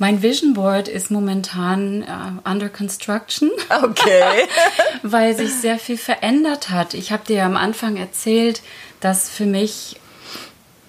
Mein 0.00 0.20
Vision 0.20 0.54
Board 0.54 0.88
ist 0.88 1.12
momentan 1.12 2.02
uh, 2.02 2.50
under 2.50 2.68
construction. 2.68 3.48
Okay. 3.84 4.48
weil 5.04 5.36
sich 5.36 5.54
sehr 5.54 5.78
viel 5.78 5.96
verändert 5.96 6.70
hat. 6.70 6.94
Ich 6.94 7.12
habe 7.12 7.24
dir 7.24 7.36
ja 7.36 7.46
am 7.46 7.56
Anfang 7.56 7.96
erzählt, 7.96 8.62
dass 8.98 9.30
für 9.30 9.46
mich 9.46 10.00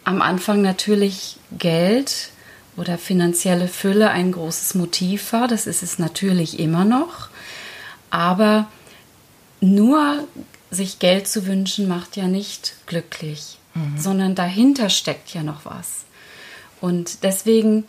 am 0.04 0.24
Anfang 0.24 0.64
natürlich 0.64 1.38
Geld 1.52 2.32
oder 2.78 2.98
finanzielle 2.98 3.68
Fülle 3.68 4.10
ein 4.10 4.32
großes 4.32 4.76
Motiv 4.76 5.34
war. 5.34 5.48
Das 5.48 5.68
ist 5.68 5.84
es 5.84 6.00
natürlich 6.00 6.60
immer 6.60 6.86
noch. 6.86 7.30
Aber 8.10 8.68
nur 9.62 10.28
sich 10.72 11.00
Geld 11.00 11.28
zu 11.28 11.46
wünschen 11.46 11.88
macht 11.88 12.18
ja 12.18 12.28
nicht 12.28 12.76
glücklich, 12.86 13.60
mhm. 13.74 13.98
sondern 13.98 14.36
dahinter 14.36 14.90
steckt 14.90 15.34
ja 15.34 15.44
noch 15.44 15.66
was. 15.66 16.04
Und 16.82 17.24
deswegen 17.24 17.86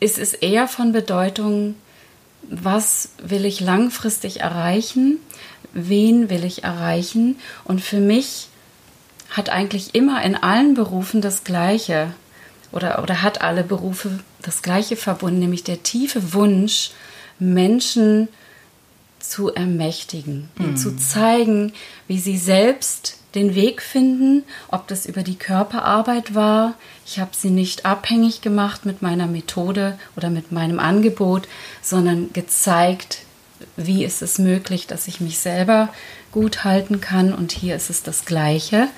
ist 0.00 0.18
es 0.18 0.34
eher 0.34 0.68
von 0.68 0.92
Bedeutung, 0.92 1.74
was 2.42 3.10
will 3.18 3.44
ich 3.44 3.60
langfristig 3.60 4.40
erreichen, 4.40 5.18
wen 5.72 6.30
will 6.30 6.44
ich 6.44 6.62
erreichen. 6.62 7.38
Und 7.64 7.80
für 7.80 8.00
mich 8.00 8.48
hat 9.30 9.50
eigentlich 9.50 9.94
immer 9.94 10.22
in 10.22 10.36
allen 10.36 10.74
Berufen 10.74 11.20
das 11.20 11.42
Gleiche 11.42 12.14
oder, 12.72 13.02
oder 13.02 13.22
hat 13.22 13.40
alle 13.40 13.64
Berufe 13.64 14.20
das 14.42 14.62
Gleiche 14.62 14.96
verbunden, 14.96 15.40
nämlich 15.40 15.64
der 15.64 15.82
tiefe 15.82 16.32
Wunsch, 16.32 16.90
Menschen 17.38 18.28
zu 19.18 19.52
ermächtigen 19.52 20.48
mhm. 20.56 20.64
und 20.64 20.76
zu 20.76 20.96
zeigen, 20.96 21.72
wie 22.06 22.18
sie 22.18 22.38
selbst 22.38 23.18
den 23.34 23.54
Weg 23.54 23.82
finden, 23.82 24.44
ob 24.68 24.88
das 24.88 25.04
über 25.04 25.22
die 25.22 25.36
Körperarbeit 25.36 26.34
war. 26.34 26.74
Ich 27.04 27.18
habe 27.18 27.32
sie 27.36 27.50
nicht 27.50 27.84
abhängig 27.84 28.40
gemacht 28.40 28.86
mit 28.86 29.02
meiner 29.02 29.26
Methode 29.26 29.98
oder 30.16 30.30
mit 30.30 30.52
meinem 30.52 30.78
Angebot, 30.78 31.46
sondern 31.82 32.32
gezeigt, 32.32 33.18
wie 33.76 34.04
ist 34.04 34.22
es 34.22 34.38
möglich, 34.38 34.86
dass 34.86 35.06
ich 35.06 35.20
mich 35.20 35.38
selber 35.38 35.90
gut 36.32 36.64
halten 36.64 37.00
kann. 37.00 37.34
Und 37.34 37.52
hier 37.52 37.76
ist 37.76 37.90
es 37.90 38.02
das 38.02 38.24
Gleiche. 38.24 38.88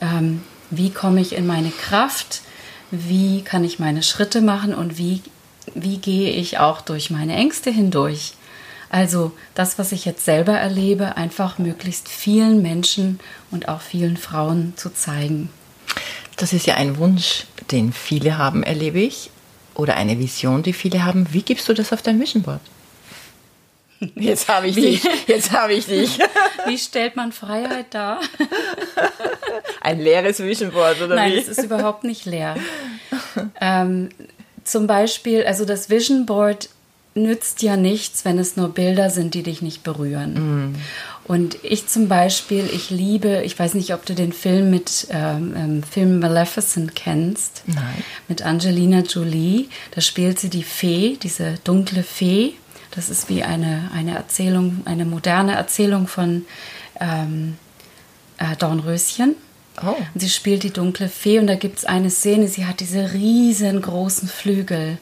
Ähm, 0.00 0.42
wie 0.70 0.90
komme 0.90 1.20
ich 1.20 1.34
in 1.34 1.46
meine 1.46 1.70
Kraft? 1.70 2.42
Wie 2.90 3.42
kann 3.42 3.64
ich 3.64 3.78
meine 3.78 4.02
Schritte 4.02 4.40
machen? 4.40 4.74
Und 4.74 4.98
wie, 4.98 5.22
wie 5.74 5.98
gehe 5.98 6.30
ich 6.30 6.58
auch 6.58 6.80
durch 6.80 7.10
meine 7.10 7.34
Ängste 7.34 7.70
hindurch? 7.70 8.34
Also 8.90 9.32
das, 9.54 9.78
was 9.78 9.92
ich 9.92 10.04
jetzt 10.04 10.24
selber 10.24 10.52
erlebe, 10.52 11.16
einfach 11.16 11.58
möglichst 11.58 12.08
vielen 12.08 12.62
Menschen 12.62 13.20
und 13.50 13.68
auch 13.68 13.82
vielen 13.82 14.16
Frauen 14.16 14.72
zu 14.76 14.90
zeigen. 14.90 15.50
Das 16.36 16.52
ist 16.52 16.66
ja 16.66 16.76
ein 16.76 16.96
Wunsch, 16.96 17.44
den 17.70 17.92
viele 17.92 18.38
haben, 18.38 18.62
erlebe 18.62 19.00
ich, 19.00 19.30
oder 19.74 19.96
eine 19.96 20.18
Vision, 20.18 20.62
die 20.62 20.72
viele 20.72 21.04
haben. 21.04 21.26
Wie 21.32 21.42
gibst 21.42 21.68
du 21.68 21.74
das 21.74 21.92
auf 21.92 22.00
dein 22.00 22.20
Vision 22.20 22.42
Board? 22.42 22.60
Jetzt 24.14 24.48
habe 24.48 24.68
ich 24.68 24.76
Wie? 24.76 24.82
dich. 24.82 25.02
Jetzt 25.26 25.52
habe 25.52 25.72
ich 25.72 25.86
dich. 25.86 26.18
Wie 26.66 26.78
stellt 26.78 27.16
man 27.16 27.32
Freiheit 27.32 27.86
dar? 27.90 28.20
Ein 29.80 30.00
leeres 30.00 30.40
Vision 30.40 30.70
Board, 30.70 31.00
oder 31.02 31.16
Nein, 31.16 31.32
wie? 31.32 31.38
es 31.38 31.48
ist 31.48 31.62
überhaupt 31.62 32.04
nicht 32.04 32.26
leer. 32.26 32.56
Ähm, 33.60 34.10
zum 34.64 34.86
Beispiel, 34.86 35.44
also 35.44 35.64
das 35.64 35.90
Vision 35.90 36.26
Board 36.26 36.68
nützt 37.14 37.62
ja 37.62 37.76
nichts, 37.76 38.24
wenn 38.24 38.38
es 38.38 38.56
nur 38.56 38.68
Bilder 38.68 39.10
sind, 39.10 39.34
die 39.34 39.42
dich 39.42 39.62
nicht 39.62 39.82
berühren. 39.82 40.70
Mm. 40.70 40.74
Und 41.24 41.58
ich 41.62 41.86
zum 41.88 42.08
Beispiel, 42.08 42.68
ich 42.72 42.90
liebe, 42.90 43.42
ich 43.44 43.58
weiß 43.58 43.74
nicht, 43.74 43.92
ob 43.92 44.06
du 44.06 44.14
den 44.14 44.32
Film 44.32 44.70
mit 44.70 45.08
ähm, 45.10 45.54
ähm, 45.56 45.82
Film 45.82 46.20
Maleficent 46.20 46.94
kennst. 46.94 47.62
Nein. 47.66 48.02
Mit 48.28 48.42
Angelina 48.42 49.00
Jolie. 49.00 49.68
Da 49.90 50.00
spielt 50.00 50.38
sie 50.38 50.48
die 50.48 50.62
Fee, 50.62 51.18
diese 51.22 51.54
dunkle 51.64 52.02
Fee. 52.02 52.54
Das 52.90 53.10
ist 53.10 53.28
wie 53.28 53.42
eine, 53.42 53.90
eine 53.94 54.14
Erzählung, 54.14 54.82
eine 54.84 55.04
moderne 55.04 55.54
Erzählung 55.54 56.06
von 56.08 56.46
ähm, 57.00 57.56
äh, 58.38 58.56
Dornröschen. 58.56 59.36
Oh. 59.82 59.94
Und 60.14 60.20
sie 60.20 60.28
spielt 60.28 60.62
die 60.62 60.72
dunkle 60.72 61.08
Fee 61.08 61.38
und 61.38 61.46
da 61.46 61.54
gibt 61.54 61.78
es 61.78 61.84
eine 61.84 62.10
Szene, 62.10 62.48
sie 62.48 62.66
hat 62.66 62.80
diese 62.80 63.12
riesengroßen 63.12 64.28
Flügel. 64.28 64.98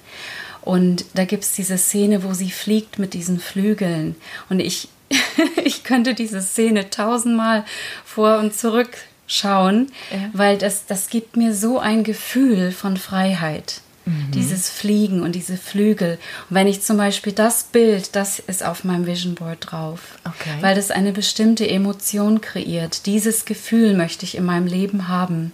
Und 0.62 1.04
da 1.14 1.24
gibt 1.24 1.44
es 1.44 1.52
diese 1.52 1.78
Szene, 1.78 2.24
wo 2.24 2.34
sie 2.34 2.50
fliegt 2.50 2.98
mit 2.98 3.14
diesen 3.14 3.38
Flügeln. 3.38 4.16
Und 4.48 4.60
ich, 4.60 4.88
ich 5.64 5.84
könnte 5.84 6.14
diese 6.14 6.42
Szene 6.42 6.90
tausendmal 6.90 7.64
vor 8.04 8.38
und 8.38 8.54
zurück 8.54 8.90
schauen, 9.26 9.92
ja. 10.10 10.30
weil 10.32 10.58
das, 10.58 10.86
das 10.86 11.08
gibt 11.08 11.36
mir 11.36 11.54
so 11.54 11.78
ein 11.78 12.04
Gefühl 12.04 12.72
von 12.72 12.96
Freiheit. 12.96 13.80
Mhm. 14.06 14.30
Dieses 14.32 14.70
Fliegen 14.70 15.22
und 15.22 15.32
diese 15.34 15.56
Flügel. 15.56 16.18
Und 16.48 16.54
wenn 16.54 16.68
ich 16.68 16.80
zum 16.80 16.96
Beispiel 16.96 17.32
das 17.32 17.64
Bild, 17.64 18.14
das 18.14 18.38
ist 18.38 18.64
auf 18.64 18.84
meinem 18.84 19.06
Vision 19.06 19.34
Board 19.34 19.70
drauf, 19.70 20.18
okay. 20.24 20.56
weil 20.60 20.76
das 20.76 20.90
eine 20.90 21.12
bestimmte 21.12 21.68
Emotion 21.68 22.40
kreiert. 22.40 23.06
Dieses 23.06 23.44
Gefühl 23.44 23.94
möchte 23.94 24.24
ich 24.24 24.36
in 24.36 24.44
meinem 24.44 24.66
Leben 24.66 25.08
haben. 25.08 25.52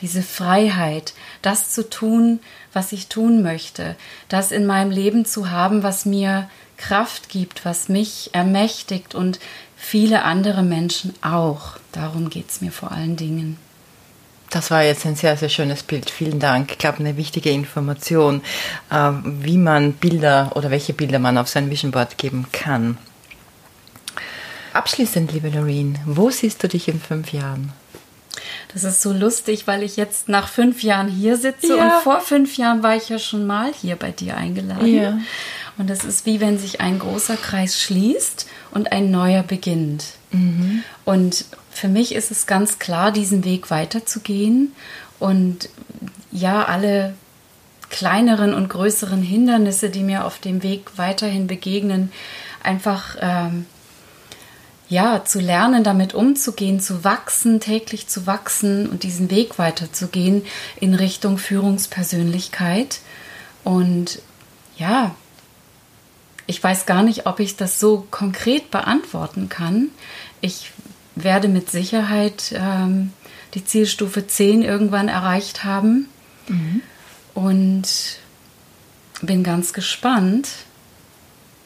Diese 0.00 0.22
Freiheit, 0.22 1.12
das 1.42 1.70
zu 1.70 1.88
tun, 1.88 2.40
was 2.72 2.92
ich 2.92 3.08
tun 3.08 3.42
möchte, 3.42 3.96
das 4.28 4.50
in 4.50 4.66
meinem 4.66 4.90
Leben 4.90 5.26
zu 5.26 5.50
haben, 5.50 5.82
was 5.82 6.06
mir 6.06 6.48
Kraft 6.78 7.28
gibt, 7.28 7.66
was 7.66 7.90
mich 7.90 8.30
ermächtigt 8.32 9.14
und 9.14 9.38
viele 9.76 10.22
andere 10.22 10.62
Menschen 10.62 11.14
auch. 11.20 11.76
Darum 11.92 12.30
geht 12.30 12.48
es 12.48 12.62
mir 12.62 12.72
vor 12.72 12.92
allen 12.92 13.16
Dingen. 13.16 13.58
Das 14.50 14.70
war 14.72 14.82
jetzt 14.82 15.06
ein 15.06 15.14
sehr, 15.14 15.36
sehr 15.36 15.48
schönes 15.48 15.84
Bild. 15.84 16.10
Vielen 16.10 16.40
Dank. 16.40 16.72
Ich 16.72 16.78
glaube, 16.78 16.98
eine 16.98 17.16
wichtige 17.16 17.50
Information, 17.50 18.42
äh, 18.90 19.12
wie 19.24 19.58
man 19.58 19.92
Bilder 19.92 20.52
oder 20.56 20.70
welche 20.70 20.92
Bilder 20.92 21.20
man 21.20 21.38
auf 21.38 21.48
sein 21.48 21.70
Vision 21.70 21.92
Board 21.92 22.18
geben 22.18 22.46
kann. 22.52 22.98
Abschließend, 24.72 25.32
liebe 25.32 25.48
Loreen, 25.48 25.98
wo 26.04 26.30
siehst 26.30 26.62
du 26.62 26.68
dich 26.68 26.88
in 26.88 27.00
fünf 27.00 27.32
Jahren? 27.32 27.72
Das 28.72 28.84
ist 28.84 29.02
so 29.02 29.12
lustig, 29.12 29.66
weil 29.66 29.82
ich 29.82 29.96
jetzt 29.96 30.28
nach 30.28 30.48
fünf 30.48 30.82
Jahren 30.82 31.08
hier 31.08 31.36
sitze 31.36 31.76
ja. 31.76 31.96
und 31.96 32.02
vor 32.02 32.20
fünf 32.20 32.56
Jahren 32.56 32.82
war 32.82 32.96
ich 32.96 33.08
ja 33.08 33.18
schon 33.18 33.46
mal 33.46 33.72
hier 33.72 33.96
bei 33.96 34.12
dir 34.12 34.36
eingeladen. 34.36 34.94
Ja. 34.94 35.18
Und 35.78 35.90
es 35.90 36.04
ist 36.04 36.26
wie 36.26 36.40
wenn 36.40 36.58
sich 36.58 36.80
ein 36.80 36.98
großer 36.98 37.36
Kreis 37.36 37.80
schließt 37.80 38.46
und 38.72 38.92
ein 38.92 39.10
neuer 39.10 39.42
beginnt. 39.42 40.04
Mhm. 40.30 40.84
Und 41.04 41.46
für 41.80 41.88
mich 41.88 42.14
ist 42.14 42.30
es 42.30 42.46
ganz 42.46 42.78
klar, 42.78 43.10
diesen 43.10 43.42
Weg 43.42 43.70
weiterzugehen 43.70 44.74
und 45.18 45.70
ja, 46.30 46.64
alle 46.66 47.14
kleineren 47.88 48.52
und 48.52 48.68
größeren 48.68 49.22
Hindernisse, 49.22 49.88
die 49.88 50.02
mir 50.02 50.26
auf 50.26 50.38
dem 50.38 50.62
Weg 50.62 50.98
weiterhin 50.98 51.46
begegnen, 51.46 52.12
einfach 52.62 53.16
ähm, 53.20 53.64
ja, 54.90 55.24
zu 55.24 55.40
lernen, 55.40 55.82
damit 55.82 56.12
umzugehen, 56.12 56.80
zu 56.80 57.02
wachsen, 57.02 57.60
täglich 57.60 58.08
zu 58.08 58.26
wachsen 58.26 58.86
und 58.86 59.02
diesen 59.02 59.30
Weg 59.30 59.58
weiterzugehen 59.58 60.44
in 60.80 60.94
Richtung 60.94 61.38
Führungspersönlichkeit 61.38 63.00
Und 63.64 64.20
ja, 64.76 65.14
ich 66.46 66.62
weiß 66.62 66.84
gar 66.84 67.02
nicht, 67.02 67.24
ob 67.24 67.40
ich 67.40 67.56
das 67.56 67.80
so 67.80 68.06
konkret 68.10 68.70
beantworten 68.70 69.48
kann. 69.48 69.88
Ich 70.42 70.72
werde 71.24 71.48
mit 71.48 71.70
Sicherheit 71.70 72.52
ähm, 72.52 73.12
die 73.54 73.64
Zielstufe 73.64 74.26
10 74.26 74.62
irgendwann 74.62 75.08
erreicht 75.08 75.64
haben. 75.64 76.08
Mhm. 76.48 76.82
Und 77.34 77.86
bin 79.22 79.44
ganz 79.44 79.72
gespannt, 79.72 80.48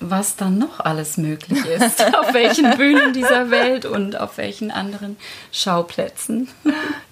was 0.00 0.36
dann 0.36 0.58
noch 0.58 0.80
alles 0.80 1.16
möglich 1.16 1.64
ist, 1.64 2.04
auf 2.18 2.34
welchen 2.34 2.76
Bühnen 2.76 3.12
dieser 3.12 3.50
Welt 3.50 3.86
und 3.86 4.18
auf 4.18 4.38
welchen 4.38 4.70
anderen 4.70 5.16
Schauplätzen. 5.52 6.48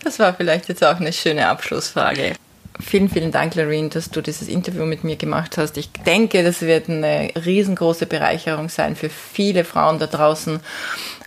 Das 0.05 0.18
war 0.18 0.34
vielleicht 0.34 0.68
jetzt 0.68 0.84
auch 0.84 1.01
eine 1.01 1.12
schöne 1.12 1.49
Abschlussfrage. 1.49 2.34
Vielen, 2.80 3.09
vielen 3.09 3.30
Dank, 3.30 3.55
Lorene, 3.55 3.90
dass 3.90 4.11
du 4.11 4.20
dieses 4.20 4.49
Interview 4.49 4.84
mit 4.84 5.05
mir 5.05 5.16
gemacht 5.16 5.57
hast. 5.57 5.76
Ich 5.76 5.90
denke, 5.93 6.43
das 6.43 6.62
wird 6.62 6.88
eine 6.88 7.30
riesengroße 7.36 8.07
Bereicherung 8.07 8.68
sein 8.68 8.97
für 8.97 9.09
viele 9.09 9.64
Frauen 9.64 9.99
da 9.99 10.07
draußen, 10.07 10.61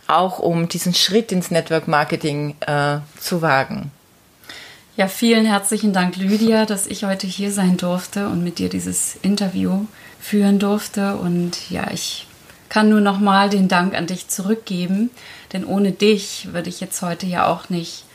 auch 0.08 0.40
um 0.40 0.68
diesen 0.68 0.94
Schritt 0.94 1.32
ins 1.32 1.52
Network 1.52 1.88
Marketing 1.88 2.56
äh, 2.62 3.00
zu 3.20 3.42
wagen. 3.42 3.92
Ja, 4.98 5.08
vielen 5.10 5.46
herzlichen 5.46 5.92
Dank, 5.92 6.16
Lydia, 6.16 6.66
dass 6.66 6.88
ich 6.88 7.04
heute 7.04 7.28
hier 7.28 7.52
sein 7.52 7.76
durfte 7.76 8.28
und 8.30 8.44
mit 8.44 8.60
dir 8.60 8.70
dieses 8.70 9.16
Interview 9.22 9.86
führen 10.22 10.58
durfte. 10.58 11.18
Und 11.18 11.70
ja, 11.70 11.92
ich 11.92 12.28
kann 12.70 12.90
nur 12.90 13.02
nochmal 13.02 13.50
den 13.50 13.68
Dank 13.68 13.94
an 13.94 14.08
dich 14.08 14.30
zurückgeben, 14.30 15.10
denn 15.52 15.66
ohne 15.66 15.92
dich 15.92 16.54
würde 16.54 16.70
ich 16.70 16.80
jetzt 16.80 17.02
heute 17.02 17.26
ja 17.26 17.48
auch 17.48 17.70
nicht 17.70 18.06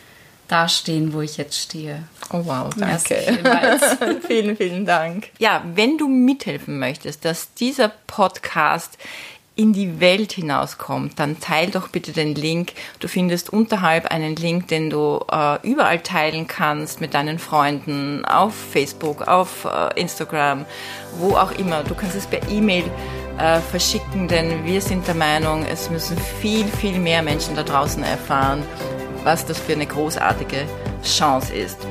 dastehen, 0.49 1.13
wo 1.13 1.21
ich 1.21 1.37
jetzt 1.37 1.61
stehe. 1.61 2.03
Oh 2.33 2.45
wow, 2.45 2.71
danke. 2.75 3.17
vielen, 4.27 4.57
vielen 4.57 4.87
Dank. 4.87 5.29
Ja, 5.39 5.63
wenn 5.75 5.99
du 5.99 6.09
mithelfen 6.09 6.79
möchtest, 6.79 7.25
dass 7.25 7.55
dieser 7.55 7.93
Podcast 8.07 8.99
in 9.61 9.75
die 9.75 10.01
Welt 10.01 10.33
hinauskommt, 10.33 11.19
dann 11.19 11.39
teil 11.39 11.71
doch 11.71 11.89
bitte 11.89 12.13
den 12.13 12.35
Link. 12.35 12.73
Du 12.99 13.09
findest 13.09 13.53
unterhalb 13.53 14.07
einen 14.07 14.35
Link, 14.35 14.69
den 14.69 14.89
du 14.89 15.23
äh, 15.31 15.59
überall 15.63 16.01
teilen 16.01 16.47
kannst 16.47 17.03
mit 17.03 17.13
deinen 17.13 17.39
Freunden, 17.39 18.25
auf 18.25 18.55
Facebook, 18.55 19.29
auf 19.29 19.67
äh, 19.67 20.01
Instagram, 20.01 20.65
wo 21.19 21.37
auch 21.37 21.53
immer. 21.53 21.85
Du 21.85 21.95
kannst 21.95 22.17
es 22.17 22.27
per 22.27 22.41
E-Mail 22.49 22.85
äh, 23.37 23.61
verschicken, 23.61 24.29
denn 24.29 24.65
wir 24.65 24.81
sind 24.81 25.07
der 25.07 25.15
Meinung, 25.15 25.67
es 25.67 25.91
müssen 25.91 26.17
viel, 26.41 26.67
viel 26.67 26.99
mehr 26.99 27.23
Menschen 27.23 27.55
da 27.55 27.63
draußen 27.63 28.03
erfahren, 28.03 28.63
was 29.25 29.45
das 29.45 29.59
für 29.59 29.75
eine 29.75 29.87
großartige 29.87 30.65
Chance 31.05 31.55
ist. 31.55 31.87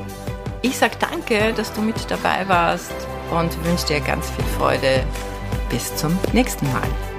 Ich 0.62 0.76
sage 0.76 0.96
danke, 0.98 1.52
dass 1.52 1.72
du 1.72 1.82
mit 1.82 1.94
dabei 2.08 2.48
warst 2.48 2.92
und 3.30 3.64
wünsche 3.64 3.86
dir 3.86 4.00
ganz 4.00 4.28
viel 4.28 4.44
Freude. 4.58 5.04
Bis 5.70 5.94
zum 5.94 6.18
nächsten 6.32 6.66
Mal. 6.72 7.09